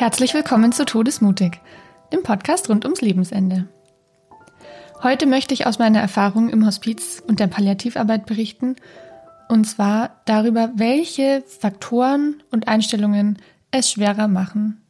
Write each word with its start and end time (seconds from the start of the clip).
Herzlich 0.00 0.32
willkommen 0.32 0.72
zu 0.72 0.86
Todesmutig, 0.86 1.60
dem 2.10 2.22
Podcast 2.22 2.70
rund 2.70 2.86
ums 2.86 3.02
Lebensende. 3.02 3.68
Heute 5.02 5.26
möchte 5.26 5.52
ich 5.52 5.66
aus 5.66 5.78
meiner 5.78 6.00
Erfahrung 6.00 6.48
im 6.48 6.64
Hospiz 6.64 7.22
und 7.26 7.38
der 7.38 7.48
Palliativarbeit 7.48 8.24
berichten, 8.24 8.76
und 9.50 9.66
zwar 9.66 10.22
darüber, 10.24 10.70
welche 10.74 11.44
Faktoren 11.46 12.42
und 12.50 12.66
Einstellungen 12.66 13.40
es 13.72 13.90
schwerer 13.90 14.26
machen, 14.26 14.80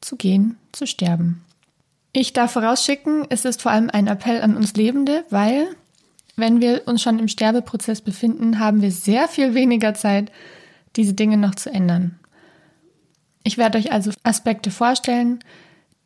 zu 0.00 0.14
gehen, 0.14 0.56
zu 0.70 0.86
sterben. 0.86 1.44
Ich 2.12 2.32
darf 2.32 2.52
vorausschicken, 2.52 3.26
es 3.28 3.44
ist 3.44 3.62
vor 3.62 3.72
allem 3.72 3.90
ein 3.90 4.06
Appell 4.06 4.40
an 4.40 4.56
uns 4.56 4.74
Lebende, 4.74 5.24
weil, 5.30 5.66
wenn 6.36 6.60
wir 6.60 6.82
uns 6.86 7.02
schon 7.02 7.18
im 7.18 7.26
Sterbeprozess 7.26 8.02
befinden, 8.02 8.60
haben 8.60 8.82
wir 8.82 8.92
sehr 8.92 9.26
viel 9.26 9.54
weniger 9.54 9.94
Zeit, 9.94 10.30
diese 10.94 11.14
Dinge 11.14 11.38
noch 11.38 11.56
zu 11.56 11.70
ändern. 11.70 12.19
Ich 13.42 13.58
werde 13.58 13.78
euch 13.78 13.92
also 13.92 14.10
Aspekte 14.22 14.70
vorstellen, 14.70 15.40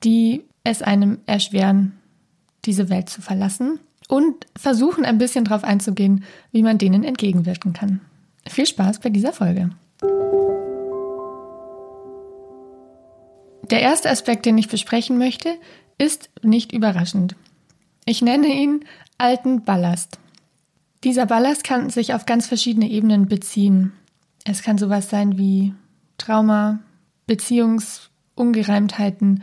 die 0.03 0.45
es 0.63 0.83
einem 0.83 1.19
erschweren, 1.27 1.99
diese 2.65 2.89
Welt 2.89 3.09
zu 3.09 3.21
verlassen 3.21 3.81
und 4.09 4.47
versuchen 4.57 5.05
ein 5.05 5.19
bisschen 5.19 5.45
darauf 5.45 5.65
einzugehen, 5.65 6.25
wie 6.53 6.63
man 6.63 6.79
denen 6.79 7.05
entgegenwirken 7.05 7.73
kann. 7.73 8.01
Viel 8.47 8.67
Spaß 8.67 9.01
bei 9.01 9.11
dieser 9.11 9.33
Folge. 9.33 9.71
Der 13.71 13.81
erste 13.81 14.11
Aspekt, 14.11 14.47
den 14.47 14.59
ich 14.59 14.69
besprechen 14.69 15.19
möchte, 15.19 15.55
ist 15.99 16.31
nicht 16.43 16.73
überraschend. 16.73 17.35
Ich 18.05 18.21
nenne 18.21 18.49
ihn 18.49 18.85
alten 19.17 19.65
Ballast. 19.65 20.19
Dieser 21.03 21.27
Ballast 21.27 21.65
kann 21.65 21.91
sich 21.91 22.15
auf 22.15 22.27
ganz 22.27 22.47
verschiedene 22.47 22.89
Ebenen 22.91 23.27
beziehen. 23.27 23.93
Es 24.45 24.63
kann 24.63 24.77
sowas 24.77 25.09
sein 25.09 25.39
wie 25.39 25.73
Trauma, 26.19 26.81
Beziehungsungereimtheiten, 27.27 29.43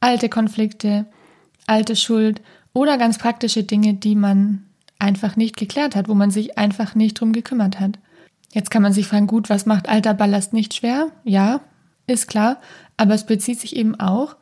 alte 0.00 0.28
Konflikte, 0.28 1.06
alte 1.66 1.96
Schuld 1.96 2.40
oder 2.72 2.98
ganz 2.98 3.18
praktische 3.18 3.64
Dinge, 3.64 3.94
die 3.94 4.14
man 4.14 4.64
einfach 4.98 5.36
nicht 5.36 5.56
geklärt 5.56 5.96
hat, 5.96 6.08
wo 6.08 6.14
man 6.14 6.30
sich 6.30 6.58
einfach 6.58 6.94
nicht 6.94 7.20
drum 7.20 7.32
gekümmert 7.32 7.80
hat. 7.80 7.98
Jetzt 8.52 8.70
kann 8.70 8.82
man 8.82 8.92
sich 8.92 9.06
fragen, 9.06 9.26
gut, 9.26 9.50
was 9.50 9.66
macht 9.66 9.88
alter 9.88 10.14
Ballast 10.14 10.52
nicht 10.52 10.74
schwer? 10.74 11.10
Ja, 11.24 11.60
ist 12.06 12.28
klar, 12.28 12.58
aber 12.96 13.14
es 13.14 13.26
bezieht 13.26 13.60
sich 13.60 13.76
eben 13.76 13.98
auch 13.98 14.36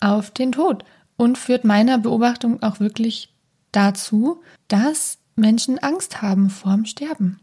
auf 0.00 0.30
den 0.30 0.52
Tod 0.52 0.84
und 1.16 1.38
führt 1.38 1.64
meiner 1.64 1.98
Beobachtung 1.98 2.62
auch 2.62 2.80
wirklich 2.80 3.32
dazu, 3.72 4.42
dass 4.68 5.18
Menschen 5.36 5.78
Angst 5.78 6.22
haben 6.22 6.50
vorm 6.50 6.86
Sterben. 6.86 7.40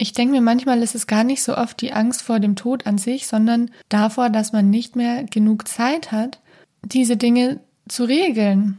Ich 0.00 0.12
denke 0.12 0.32
mir 0.32 0.40
manchmal 0.40 0.80
ist 0.82 0.94
es 0.94 1.08
gar 1.08 1.24
nicht 1.24 1.42
so 1.42 1.56
oft 1.56 1.80
die 1.80 1.92
Angst 1.92 2.22
vor 2.22 2.38
dem 2.38 2.54
Tod 2.54 2.86
an 2.86 2.98
sich, 2.98 3.26
sondern 3.26 3.70
davor, 3.88 4.30
dass 4.30 4.52
man 4.52 4.70
nicht 4.70 4.94
mehr 4.94 5.24
genug 5.24 5.66
Zeit 5.66 6.12
hat, 6.12 6.38
diese 6.84 7.16
Dinge 7.16 7.58
zu 7.88 8.04
regeln. 8.04 8.78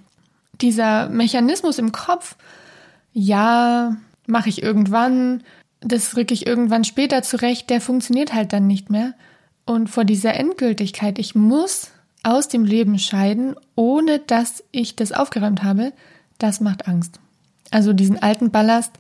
Dieser 0.61 1.09
Mechanismus 1.09 1.77
im 1.77 1.91
Kopf, 1.91 2.37
ja, 3.11 3.97
mache 4.27 4.47
ich 4.47 4.63
irgendwann, 4.63 5.43
das 5.81 6.15
rücke 6.15 6.33
ich 6.33 6.47
irgendwann 6.47 6.85
später 6.85 7.21
zurecht, 7.21 7.69
der 7.69 7.81
funktioniert 7.81 8.33
halt 8.33 8.53
dann 8.53 8.67
nicht 8.67 8.89
mehr. 8.89 9.13
Und 9.65 9.89
vor 9.89 10.05
dieser 10.05 10.35
Endgültigkeit, 10.35 11.19
ich 11.19 11.35
muss 11.35 11.91
aus 12.23 12.47
dem 12.47 12.63
Leben 12.63 12.97
scheiden, 12.97 13.55
ohne 13.75 14.19
dass 14.19 14.63
ich 14.71 14.95
das 14.95 15.11
aufgeräumt 15.11 15.63
habe, 15.63 15.91
das 16.37 16.61
macht 16.61 16.87
Angst. 16.87 17.19
Also 17.71 17.91
diesen 17.91 18.21
alten 18.21 18.51
Ballast 18.51 18.91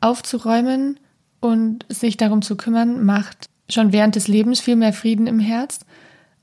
aufzuräumen 0.00 0.98
und 1.40 1.84
sich 1.88 2.16
darum 2.16 2.42
zu 2.42 2.56
kümmern, 2.56 3.04
macht 3.04 3.48
schon 3.68 3.92
während 3.92 4.16
des 4.16 4.28
Lebens 4.28 4.60
viel 4.60 4.76
mehr 4.76 4.92
Frieden 4.92 5.26
im 5.26 5.40
Herz 5.40 5.80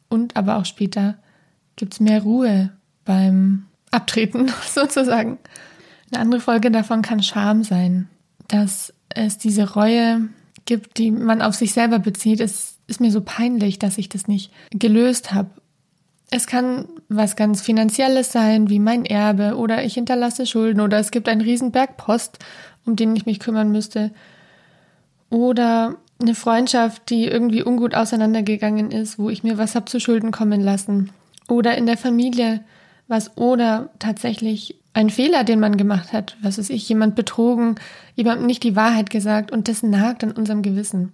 und 0.09 0.35
aber 0.35 0.57
auch 0.57 0.65
später 0.65 1.15
gibt 1.75 1.93
es 1.93 1.99
mehr 1.99 2.21
Ruhe 2.21 2.71
beim 3.05 3.65
Abtreten 3.91 4.51
sozusagen. 4.73 5.37
Eine 6.11 6.21
andere 6.21 6.41
Folge 6.41 6.69
davon 6.71 7.01
kann 7.01 7.23
Scham 7.23 7.63
sein, 7.63 8.07
dass 8.47 8.93
es 9.09 9.37
diese 9.37 9.73
Reue 9.73 10.29
gibt, 10.65 10.97
die 10.97 11.11
man 11.11 11.41
auf 11.41 11.55
sich 11.55 11.73
selber 11.73 11.99
bezieht. 11.99 12.39
Es 12.39 12.77
ist 12.87 13.01
mir 13.01 13.11
so 13.11 13.21
peinlich, 13.21 13.79
dass 13.79 13.97
ich 13.97 14.09
das 14.09 14.27
nicht 14.27 14.51
gelöst 14.71 15.33
habe 15.33 15.49
es 16.35 16.47
kann 16.47 16.87
was 17.09 17.35
ganz 17.35 17.61
Finanzielles 17.61 18.31
sein, 18.31 18.69
wie 18.69 18.79
mein 18.79 19.05
Erbe 19.05 19.55
oder 19.55 19.83
ich 19.83 19.93
hinterlasse 19.93 20.47
Schulden 20.47 20.81
oder 20.81 20.97
es 20.97 21.11
gibt 21.11 21.29
einen 21.29 21.41
Riesenberg 21.41 21.95
Post, 21.95 22.39
um 22.85 22.95
den 22.95 23.15
ich 23.15 23.27
mich 23.27 23.39
kümmern 23.39 23.71
müsste. 23.71 24.11
Oder 25.33 25.95
eine 26.21 26.35
Freundschaft, 26.35 27.09
die 27.09 27.25
irgendwie 27.25 27.63
ungut 27.63 27.95
auseinandergegangen 27.95 28.91
ist, 28.91 29.17
wo 29.17 29.31
ich 29.31 29.41
mir 29.41 29.57
was 29.57 29.73
habe 29.73 29.85
zu 29.85 29.99
Schulden 29.99 30.29
kommen 30.29 30.61
lassen. 30.61 31.11
Oder 31.49 31.75
in 31.75 31.87
der 31.87 31.97
Familie 31.97 32.63
was 33.07 33.35
oder 33.35 33.89
tatsächlich 33.97 34.79
ein 34.93 35.09
Fehler, 35.09 35.43
den 35.43 35.59
man 35.59 35.75
gemacht 35.75 36.13
hat, 36.13 36.37
was 36.43 36.59
weiß 36.59 36.69
ich, 36.69 36.87
jemand 36.87 37.15
betrogen, 37.15 37.79
jemandem 38.13 38.45
nicht 38.45 38.61
die 38.61 38.75
Wahrheit 38.75 39.09
gesagt 39.09 39.51
und 39.51 39.67
das 39.67 39.81
nagt 39.81 40.23
an 40.23 40.33
unserem 40.33 40.61
Gewissen. 40.61 41.13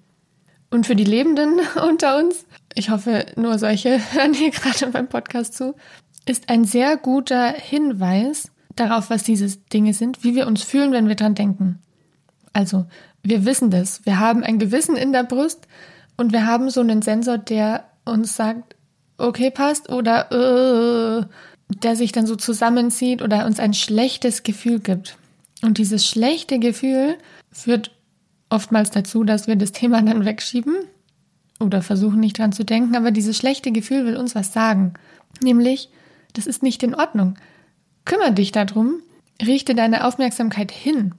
Und 0.70 0.86
für 0.86 0.98
die 0.98 1.06
Lebenden 1.06 1.62
unter 1.90 2.18
uns, 2.18 2.46
ich 2.76 2.90
hoffe, 2.90 3.26
nur 3.38 3.58
solche 3.58 4.00
hören 4.14 4.34
hier 4.34 4.52
gerade 4.52 4.88
beim 4.88 5.08
Podcast 5.08 5.54
zu, 5.54 5.76
ist 6.26 6.50
ein 6.50 6.66
sehr 6.66 6.98
guter 6.98 7.54
Hinweis 7.54 8.52
darauf, 8.76 9.10
was 9.10 9.24
diese 9.24 9.48
Dinge 9.72 9.94
sind, 9.94 10.26
wie 10.26 10.36
wir 10.36 10.46
uns 10.46 10.62
fühlen, 10.62 10.92
wenn 10.92 11.08
wir 11.08 11.16
dran 11.16 11.36
denken. 11.36 11.80
Also, 12.52 12.86
wir 13.24 13.46
wissen 13.46 13.70
das. 13.70 14.06
Wir 14.06 14.20
haben 14.20 14.44
ein 14.44 14.60
Gewissen 14.60 14.96
in 14.96 15.14
der 15.14 15.24
Brust 15.24 15.68
und 16.18 16.32
wir 16.34 16.46
haben 16.46 16.70
so 16.70 16.82
einen 16.82 17.02
Sensor, 17.02 17.38
der 17.38 17.86
uns 18.06 18.36
sagt, 18.36 18.76
okay, 19.18 19.52
passt 19.52 19.90
oder 19.90 20.32
äh, 20.32 21.26
der 21.84 21.96
sich 21.96 22.12
dann 22.12 22.26
so 22.26 22.36
zusammenzieht 22.36 23.22
oder 23.22 23.46
uns 23.46 23.60
ein 23.60 23.74
schlechtes 23.74 24.44
Gefühl 24.44 24.80
gibt. 24.80 25.18
Und 25.62 25.78
dieses 25.78 26.08
schlechte 26.08 26.60
Gefühl 26.60 27.18
führt 27.52 27.92
oftmals 28.50 28.92
dazu, 28.92 29.24
dass 29.24 29.48
wir 29.48 29.56
das 29.56 29.72
Thema 29.72 30.02
dann 30.02 30.26
wegschieben 30.26 30.76
oder 31.60 31.82
versuchen 31.82 32.20
nicht 32.20 32.40
dran 32.40 32.54
zu 32.54 32.64
denken, 32.64 32.96
aber 32.96 33.12
dieses 33.12 33.38
schlechte 33.38 33.72
Gefühl 33.72 34.06
will 34.06 34.18
uns 34.18 34.34
was 34.34 34.54
sagen. 34.54 34.94
Nämlich, 35.42 35.90
das 36.34 36.48
ist 36.48 36.64
nicht 36.64 36.82
in 36.84 36.96
Ordnung. 36.96 37.36
Kümmer 38.06 38.32
dich 38.32 38.52
darum, 38.52 39.02
richte 39.46 39.76
deine 39.76 40.06
Aufmerksamkeit 40.06 40.72
hin. 40.72 41.14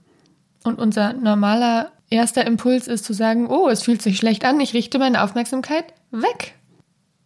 Und 0.63 0.79
unser 0.79 1.13
normaler 1.13 1.91
erster 2.09 2.45
Impuls 2.45 2.87
ist 2.87 3.05
zu 3.05 3.13
sagen, 3.13 3.47
oh, 3.47 3.67
es 3.69 3.83
fühlt 3.83 4.01
sich 4.01 4.17
schlecht 4.17 4.45
an, 4.45 4.59
ich 4.59 4.73
richte 4.73 4.99
meine 4.99 5.23
Aufmerksamkeit 5.23 5.85
weg. 6.11 6.55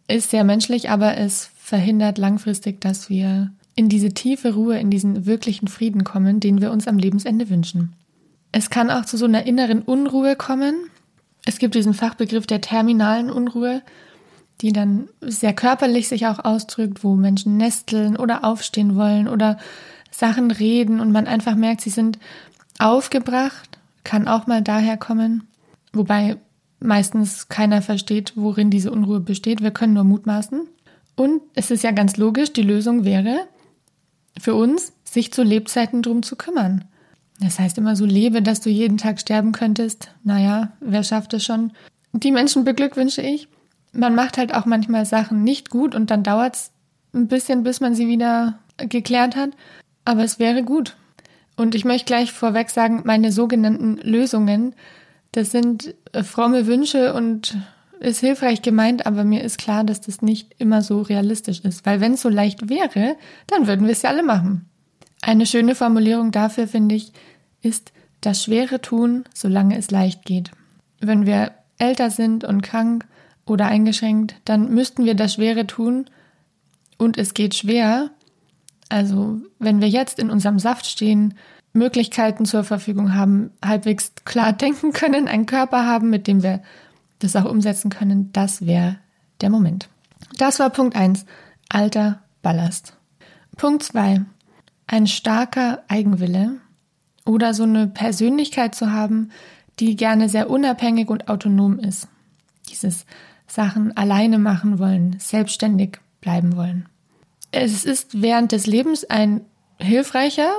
Ist 0.08 0.30
sehr 0.30 0.44
menschlich, 0.44 0.88
aber 0.90 1.16
es 1.16 1.50
verhindert 1.56 2.16
langfristig, 2.16 2.80
dass 2.80 3.10
wir 3.10 3.50
in 3.74 3.88
diese 3.88 4.14
tiefe 4.14 4.54
Ruhe, 4.54 4.78
in 4.78 4.90
diesen 4.90 5.26
wirklichen 5.26 5.68
Frieden 5.68 6.04
kommen, 6.04 6.40
den 6.40 6.60
wir 6.60 6.70
uns 6.70 6.88
am 6.88 6.98
Lebensende 6.98 7.50
wünschen. 7.50 7.92
Es 8.52 8.70
kann 8.70 8.90
auch 8.90 9.04
zu 9.04 9.16
so 9.18 9.26
einer 9.26 9.44
inneren 9.44 9.82
Unruhe 9.82 10.36
kommen. 10.36 10.74
Es 11.44 11.58
gibt 11.58 11.74
diesen 11.74 11.92
Fachbegriff 11.92 12.46
der 12.46 12.60
terminalen 12.62 13.30
Unruhe, 13.30 13.82
die 14.62 14.72
dann 14.72 15.08
sehr 15.20 15.52
körperlich 15.52 16.08
sich 16.08 16.26
auch 16.26 16.44
ausdrückt, 16.44 17.04
wo 17.04 17.14
Menschen 17.16 17.58
nesteln 17.58 18.16
oder 18.16 18.44
aufstehen 18.44 18.96
wollen 18.96 19.28
oder 19.28 19.58
Sachen 20.10 20.50
reden 20.50 21.00
und 21.00 21.12
man 21.12 21.26
einfach 21.26 21.56
merkt, 21.56 21.82
sie 21.82 21.90
sind 21.90 22.18
aufgebracht, 22.78 23.78
kann 24.04 24.28
auch 24.28 24.46
mal 24.46 24.62
daher 24.62 24.96
kommen, 24.96 25.48
wobei 25.92 26.36
meistens 26.80 27.48
keiner 27.48 27.82
versteht, 27.82 28.32
worin 28.36 28.70
diese 28.70 28.90
Unruhe 28.90 29.20
besteht. 29.20 29.62
Wir 29.62 29.70
können 29.70 29.94
nur 29.94 30.04
mutmaßen. 30.04 30.68
Und 31.16 31.40
es 31.54 31.70
ist 31.70 31.82
ja 31.82 31.92
ganz 31.92 32.16
logisch, 32.16 32.52
die 32.52 32.62
Lösung 32.62 33.04
wäre 33.04 33.46
für 34.38 34.54
uns, 34.54 34.92
sich 35.04 35.32
zu 35.32 35.42
Lebzeiten 35.42 36.02
drum 36.02 36.22
zu 36.22 36.36
kümmern. 36.36 36.84
Das 37.40 37.58
heißt 37.58 37.78
immer 37.78 37.96
so, 37.96 38.04
lebe, 38.04 38.42
dass 38.42 38.60
du 38.60 38.70
jeden 38.70 38.98
Tag 38.98 39.20
sterben 39.20 39.52
könntest. 39.52 40.10
Naja, 40.24 40.72
wer 40.80 41.02
schafft 41.02 41.34
es 41.34 41.44
schon? 41.44 41.72
Die 42.12 42.32
Menschen 42.32 42.64
beglückwünsche 42.64 43.22
ich. 43.22 43.48
Man 43.92 44.14
macht 44.14 44.38
halt 44.38 44.54
auch 44.54 44.66
manchmal 44.66 45.06
Sachen 45.06 45.42
nicht 45.42 45.70
gut 45.70 45.94
und 45.94 46.10
dann 46.10 46.22
dauert 46.22 46.56
es 46.56 46.70
ein 47.14 47.28
bisschen, 47.28 47.62
bis 47.62 47.80
man 47.80 47.94
sie 47.94 48.08
wieder 48.08 48.58
geklärt 48.76 49.36
hat. 49.36 49.50
Aber 50.04 50.22
es 50.22 50.38
wäre 50.38 50.62
gut. 50.62 50.96
Und 51.56 51.74
ich 51.74 51.84
möchte 51.84 52.06
gleich 52.06 52.32
vorweg 52.32 52.70
sagen, 52.70 53.02
meine 53.04 53.32
sogenannten 53.32 53.96
Lösungen, 53.96 54.74
das 55.32 55.50
sind 55.50 55.94
äh, 56.12 56.22
fromme 56.22 56.66
Wünsche 56.66 57.14
und 57.14 57.56
ist 57.98 58.20
hilfreich 58.20 58.62
gemeint, 58.62 59.06
aber 59.06 59.24
mir 59.24 59.42
ist 59.42 59.58
klar, 59.58 59.82
dass 59.82 60.00
das 60.02 60.20
nicht 60.20 60.54
immer 60.58 60.82
so 60.82 61.00
realistisch 61.00 61.60
ist. 61.60 61.86
Weil 61.86 62.00
wenn 62.00 62.12
es 62.12 62.22
so 62.22 62.28
leicht 62.28 62.68
wäre, 62.68 63.16
dann 63.46 63.66
würden 63.66 63.86
wir 63.86 63.92
es 63.92 64.02
ja 64.02 64.10
alle 64.10 64.22
machen. 64.22 64.68
Eine 65.22 65.46
schöne 65.46 65.74
Formulierung 65.74 66.30
dafür, 66.30 66.68
finde 66.68 66.94
ich, 66.94 67.12
ist 67.62 67.92
das 68.20 68.44
schwere 68.44 68.80
Tun, 68.80 69.24
solange 69.34 69.78
es 69.78 69.90
leicht 69.90 70.24
geht. 70.24 70.50
Wenn 71.00 71.26
wir 71.26 71.52
älter 71.78 72.10
sind 72.10 72.44
und 72.44 72.62
krank 72.62 73.06
oder 73.46 73.66
eingeschränkt, 73.66 74.36
dann 74.44 74.72
müssten 74.74 75.04
wir 75.04 75.14
das 75.14 75.34
Schwere 75.34 75.66
tun 75.66 76.06
und 76.98 77.18
es 77.18 77.34
geht 77.34 77.54
schwer. 77.54 78.10
Also 78.88 79.40
wenn 79.58 79.80
wir 79.80 79.88
jetzt 79.88 80.18
in 80.18 80.30
unserem 80.30 80.58
Saft 80.58 80.86
stehen, 80.86 81.34
Möglichkeiten 81.72 82.44
zur 82.44 82.64
Verfügung 82.64 83.14
haben, 83.14 83.50
halbwegs 83.64 84.12
klar 84.24 84.52
denken 84.54 84.92
können, 84.92 85.28
einen 85.28 85.46
Körper 85.46 85.86
haben, 85.86 86.10
mit 86.10 86.26
dem 86.26 86.42
wir 86.42 86.62
das 87.18 87.36
auch 87.36 87.44
umsetzen 87.44 87.90
können, 87.90 88.32
das 88.32 88.66
wäre 88.66 88.98
der 89.40 89.50
Moment. 89.50 89.88
Das 90.38 90.58
war 90.58 90.70
Punkt 90.70 90.96
1. 90.96 91.24
Alter 91.68 92.22
Ballast. 92.42 92.96
Punkt 93.56 93.82
2. 93.82 94.24
Ein 94.86 95.06
starker 95.06 95.82
Eigenwille 95.88 96.56
oder 97.24 97.54
so 97.54 97.64
eine 97.64 97.88
Persönlichkeit 97.88 98.74
zu 98.74 98.92
haben, 98.92 99.30
die 99.78 99.96
gerne 99.96 100.28
sehr 100.28 100.48
unabhängig 100.48 101.08
und 101.08 101.28
autonom 101.28 101.78
ist. 101.78 102.08
Dieses 102.68 103.04
Sachen 103.46 103.96
alleine 103.96 104.38
machen 104.38 104.78
wollen, 104.78 105.16
selbstständig 105.18 105.98
bleiben 106.20 106.56
wollen. 106.56 106.88
Es 107.58 107.86
ist 107.86 108.20
während 108.20 108.52
des 108.52 108.66
Lebens 108.66 109.04
ein 109.04 109.40
hilfreicher 109.78 110.52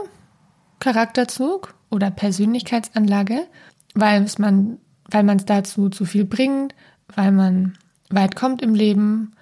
Charakterzug 0.79 1.75
oder 1.91 2.09
Persönlichkeitsanlage, 2.09 3.47
weil 3.93 4.23
es 4.23 4.39
man, 4.39 4.79
weil 5.09 5.21
man 5.21 5.37
es 5.37 5.45
dazu 5.45 5.89
zu 5.89 6.05
viel 6.05 6.25
bringt, 6.25 6.73
weil 7.15 7.31
man 7.31 7.77
weit 8.09 8.35
kommt 8.35 8.63
im 8.63 8.73
Leben, 8.73 9.33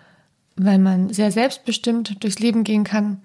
weil 0.57 0.79
man 0.79 1.13
sehr 1.13 1.31
selbstbestimmt 1.31 2.21
durchs 2.23 2.39
Leben 2.39 2.65
gehen 2.65 2.83
kann. 2.83 3.21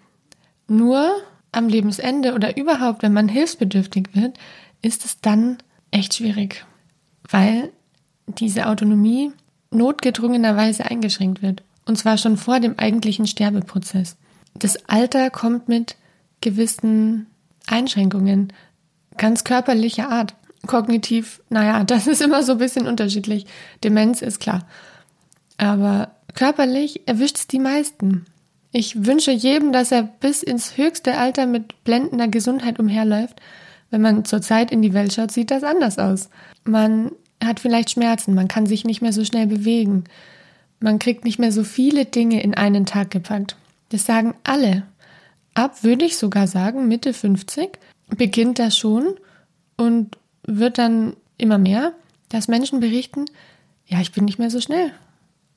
Nur 0.68 1.10
am 1.50 1.68
Lebensende 1.68 2.34
oder 2.34 2.56
überhaupt, 2.56 3.02
wenn 3.02 3.12
man 3.12 3.28
hilfsbedürftig 3.28 4.10
wird, 4.12 4.38
ist 4.80 5.04
es 5.04 5.20
dann 5.20 5.58
echt 5.90 6.14
schwierig, 6.14 6.64
weil 7.28 7.72
diese 8.26 8.68
Autonomie 8.68 9.32
notgedrungenerweise 9.72 10.84
eingeschränkt 10.84 11.42
wird. 11.42 11.64
Und 11.84 11.96
zwar 11.96 12.18
schon 12.18 12.36
vor 12.36 12.60
dem 12.60 12.78
eigentlichen 12.78 13.26
Sterbeprozess. 13.26 14.16
Das 14.54 14.88
Alter 14.88 15.30
kommt 15.30 15.68
mit 15.68 15.96
gewissen 16.40 17.26
Einschränkungen, 17.66 18.52
ganz 19.16 19.44
körperlicher 19.44 20.10
Art. 20.10 20.34
Kognitiv, 20.66 21.40
naja, 21.48 21.84
das 21.84 22.06
ist 22.06 22.20
immer 22.20 22.42
so 22.42 22.52
ein 22.52 22.58
bisschen 22.58 22.86
unterschiedlich. 22.86 23.46
Demenz 23.82 24.22
ist 24.22 24.40
klar. 24.40 24.66
Aber 25.56 26.10
körperlich 26.34 27.06
erwischt 27.06 27.36
es 27.36 27.46
die 27.46 27.58
meisten. 27.58 28.26
Ich 28.72 29.04
wünsche 29.04 29.32
jedem, 29.32 29.72
dass 29.72 29.90
er 29.90 30.02
bis 30.02 30.42
ins 30.42 30.76
höchste 30.76 31.16
Alter 31.16 31.46
mit 31.46 31.82
blendender 31.84 32.28
Gesundheit 32.28 32.78
umherläuft. 32.78 33.40
Wenn 33.90 34.00
man 34.00 34.24
zurzeit 34.24 34.70
in 34.70 34.82
die 34.82 34.94
Welt 34.94 35.12
schaut, 35.12 35.32
sieht 35.32 35.50
das 35.50 35.64
anders 35.64 35.98
aus. 35.98 36.30
Man 36.64 37.10
hat 37.42 37.58
vielleicht 37.58 37.90
Schmerzen, 37.90 38.34
man 38.34 38.48
kann 38.48 38.66
sich 38.66 38.84
nicht 38.84 39.02
mehr 39.02 39.12
so 39.12 39.24
schnell 39.24 39.46
bewegen. 39.46 40.04
Man 40.78 40.98
kriegt 40.98 41.24
nicht 41.24 41.38
mehr 41.38 41.52
so 41.52 41.64
viele 41.64 42.04
Dinge 42.04 42.42
in 42.42 42.54
einen 42.54 42.86
Tag 42.86 43.10
gepackt. 43.10 43.56
Das 43.90 44.06
sagen 44.06 44.34
alle. 44.44 44.84
Ab, 45.54 45.82
würde 45.82 46.04
ich 46.04 46.16
sogar 46.16 46.46
sagen, 46.46 46.88
Mitte 46.88 47.12
50 47.12 47.78
beginnt 48.16 48.58
das 48.58 48.78
schon 48.78 49.16
und 49.76 50.16
wird 50.46 50.78
dann 50.78 51.16
immer 51.36 51.58
mehr, 51.58 51.92
dass 52.28 52.48
Menschen 52.48 52.80
berichten, 52.80 53.26
ja, 53.86 54.00
ich 54.00 54.12
bin 54.12 54.24
nicht 54.24 54.38
mehr 54.38 54.50
so 54.50 54.60
schnell. 54.60 54.92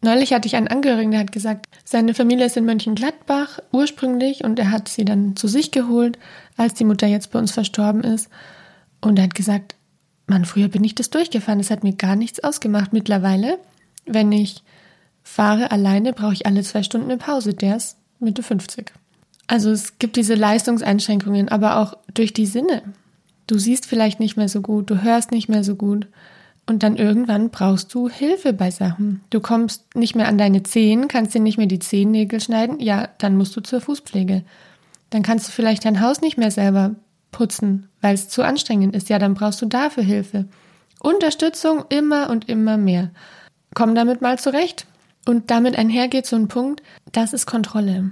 Neulich 0.02 0.34
hatte 0.34 0.48
ich 0.48 0.56
einen 0.56 0.68
Angehörigen, 0.68 1.12
der 1.12 1.22
hat 1.22 1.32
gesagt, 1.32 1.68
seine 1.86 2.14
Familie 2.14 2.48
ist 2.48 2.58
in 2.58 2.66
Mönchengladbach 2.66 3.60
ursprünglich 3.72 4.44
und 4.44 4.60
er 4.60 4.72
hat 4.72 4.90
sie 4.90 5.06
dann 5.06 5.38
zu 5.38 5.48
sich 5.48 5.72
geholt, 5.72 6.20
als 6.58 6.74
die 6.74 6.84
Mutter 6.84 7.08
jetzt 7.08 7.32
bei 7.32 7.40
uns 7.40 7.52
verstorben 7.52 8.04
ist. 8.04 8.30
Und 9.00 9.18
er 9.18 9.26
hat 9.26 9.36
gesagt, 9.36 9.76
Mann, 10.28 10.46
früher 10.46 10.68
bin 10.68 10.84
ich 10.84 10.96
das 10.96 11.10
durchgefahren, 11.10 11.60
das 11.60 11.70
hat 11.70 11.84
mir 11.84 11.94
gar 11.94 12.16
nichts 12.16 12.44
ausgemacht. 12.44 12.92
Mittlerweile, 12.92 13.60
wenn 14.06 14.32
ich 14.32 14.64
fahre 15.22 15.72
alleine, 15.72 16.12
brauche 16.12 16.34
ich 16.34 16.46
alle 16.46 16.64
zwei 16.64 16.84
Stunden 16.84 17.10
eine 17.10 17.18
Pause. 17.18 17.54
Der 17.54 17.78
ist 17.78 17.98
Mitte 18.24 18.44
50. 18.44 18.92
Also 19.48 19.72
es 19.72 20.00
gibt 20.00 20.16
diese 20.16 20.36
Leistungseinschränkungen, 20.36 21.50
aber 21.50 21.78
auch 21.78 21.98
durch 22.14 22.34
die 22.34 22.46
Sinne. 22.46 22.82
Du 23.48 23.58
siehst 23.58 23.86
vielleicht 23.86 24.20
nicht 24.20 24.38
mehr 24.38 24.50
so 24.50 24.62
gut, 24.62 24.90
du 24.90 25.04
hörst 25.04 25.32
nicht 25.32 25.50
mehr 25.50 25.64
so 25.64 25.76
gut. 25.76 26.08
Und 26.66 26.82
dann 26.82 26.96
irgendwann 26.96 27.50
brauchst 27.50 27.94
du 27.94 28.08
Hilfe 28.08 28.54
bei 28.54 28.72
Sachen. 28.72 29.22
Du 29.30 29.42
kommst 29.42 29.96
nicht 29.96 30.16
mehr 30.16 30.30
an 30.30 30.38
deine 30.38 30.64
Zehen, 30.64 31.10
kannst 31.10 31.36
dir 31.36 31.42
nicht 31.42 31.58
mehr 31.58 31.68
die 31.68 31.80
Zehennägel 31.80 32.40
schneiden. 32.40 32.80
Ja, 32.80 33.10
dann 33.18 33.36
musst 33.36 33.56
du 33.58 33.62
zur 33.62 33.82
Fußpflege. 33.82 34.44
Dann 35.10 35.24
kannst 35.24 35.48
du 35.48 35.52
vielleicht 35.52 35.84
dein 35.84 36.00
Haus 36.00 36.22
nicht 36.22 36.38
mehr 36.38 36.52
selber 36.52 36.96
putzen, 37.32 37.90
weil 38.00 38.16
es 38.16 38.30
zu 38.30 38.44
anstrengend 38.44 38.96
ist. 38.96 39.10
Ja, 39.10 39.20
dann 39.20 39.34
brauchst 39.34 39.62
du 39.62 39.66
dafür 39.66 40.04
Hilfe. 40.04 40.46
Unterstützung 41.02 41.84
immer 41.90 42.30
und 42.30 42.48
immer 42.48 42.78
mehr. 42.78 43.12
Komm 43.76 43.94
damit 43.94 44.22
mal 44.22 44.40
zurecht. 44.40 44.88
Und 45.26 45.52
damit 45.52 45.78
einhergeht 45.78 46.26
so 46.26 46.36
ein 46.36 46.48
Punkt, 46.48 46.84
das 47.12 47.34
ist 47.34 47.46
Kontrolle. 47.46 48.12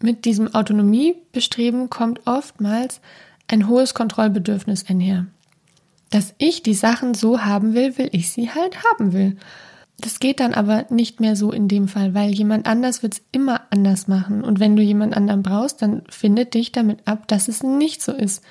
Mit 0.00 0.24
diesem 0.24 0.54
Autonomiebestreben 0.54 1.88
kommt 1.88 2.26
oftmals 2.26 3.00
ein 3.48 3.68
hohes 3.68 3.94
Kontrollbedürfnis 3.94 4.88
einher. 4.88 5.26
Dass 6.10 6.34
ich 6.38 6.62
die 6.62 6.74
Sachen 6.74 7.14
so 7.14 7.40
haben 7.40 7.74
will, 7.74 7.96
will 7.96 8.10
ich 8.12 8.30
sie 8.30 8.50
halt 8.50 8.78
haben 8.84 9.12
will. 9.12 9.36
Das 9.98 10.18
geht 10.18 10.40
dann 10.40 10.52
aber 10.52 10.86
nicht 10.90 11.20
mehr 11.20 11.36
so 11.36 11.52
in 11.52 11.68
dem 11.68 11.86
Fall, 11.86 12.12
weil 12.12 12.32
jemand 12.32 12.66
anders 12.66 13.02
wird 13.02 13.14
es 13.14 13.22
immer 13.30 13.62
anders 13.70 14.08
machen. 14.08 14.42
Und 14.42 14.58
wenn 14.58 14.74
du 14.74 14.82
jemand 14.82 15.16
anderen 15.16 15.42
brauchst, 15.42 15.80
dann 15.80 16.02
findet 16.08 16.54
dich 16.54 16.72
damit 16.72 16.98
ab, 17.06 17.28
dass 17.28 17.48
es 17.48 17.62
nicht 17.62 18.02
so 18.02 18.12
ist, 18.12 18.42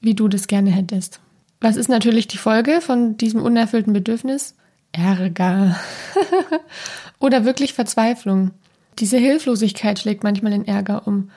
wie 0.00 0.14
du 0.14 0.28
das 0.28 0.48
gerne 0.48 0.70
hättest. 0.70 1.20
Was 1.60 1.76
ist 1.76 1.88
natürlich 1.88 2.28
die 2.28 2.38
Folge 2.38 2.80
von 2.80 3.16
diesem 3.16 3.42
unerfüllten 3.42 3.92
Bedürfnis? 3.92 4.56
Ärger. 4.96 5.78
Oder 7.18 7.44
wirklich 7.44 7.74
Verzweiflung. 7.74 8.52
Diese 8.98 9.18
Hilflosigkeit 9.18 9.98
schlägt 9.98 10.24
manchmal 10.24 10.52
in 10.52 10.66
Ärger 10.66 11.06
um. 11.06 11.30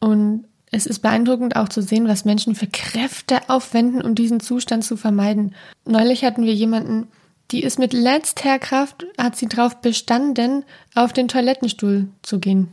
Und 0.00 0.44
es 0.70 0.86
ist 0.86 1.00
beeindruckend 1.00 1.56
auch 1.56 1.68
zu 1.68 1.82
sehen, 1.82 2.08
was 2.08 2.24
Menschen 2.24 2.54
für 2.54 2.66
Kräfte 2.66 3.48
aufwenden, 3.48 4.02
um 4.02 4.14
diesen 4.14 4.40
Zustand 4.40 4.84
zu 4.84 4.96
vermeiden. 4.96 5.54
Neulich 5.84 6.24
hatten 6.24 6.44
wir 6.44 6.54
jemanden, 6.54 7.08
die 7.50 7.62
ist 7.62 7.78
mit 7.78 7.92
letzter 7.92 8.58
Kraft, 8.58 9.06
hat 9.16 9.36
sie 9.36 9.46
darauf 9.46 9.80
bestanden, 9.80 10.64
auf 10.94 11.12
den 11.12 11.28
Toilettenstuhl 11.28 12.08
zu 12.22 12.38
gehen. 12.38 12.68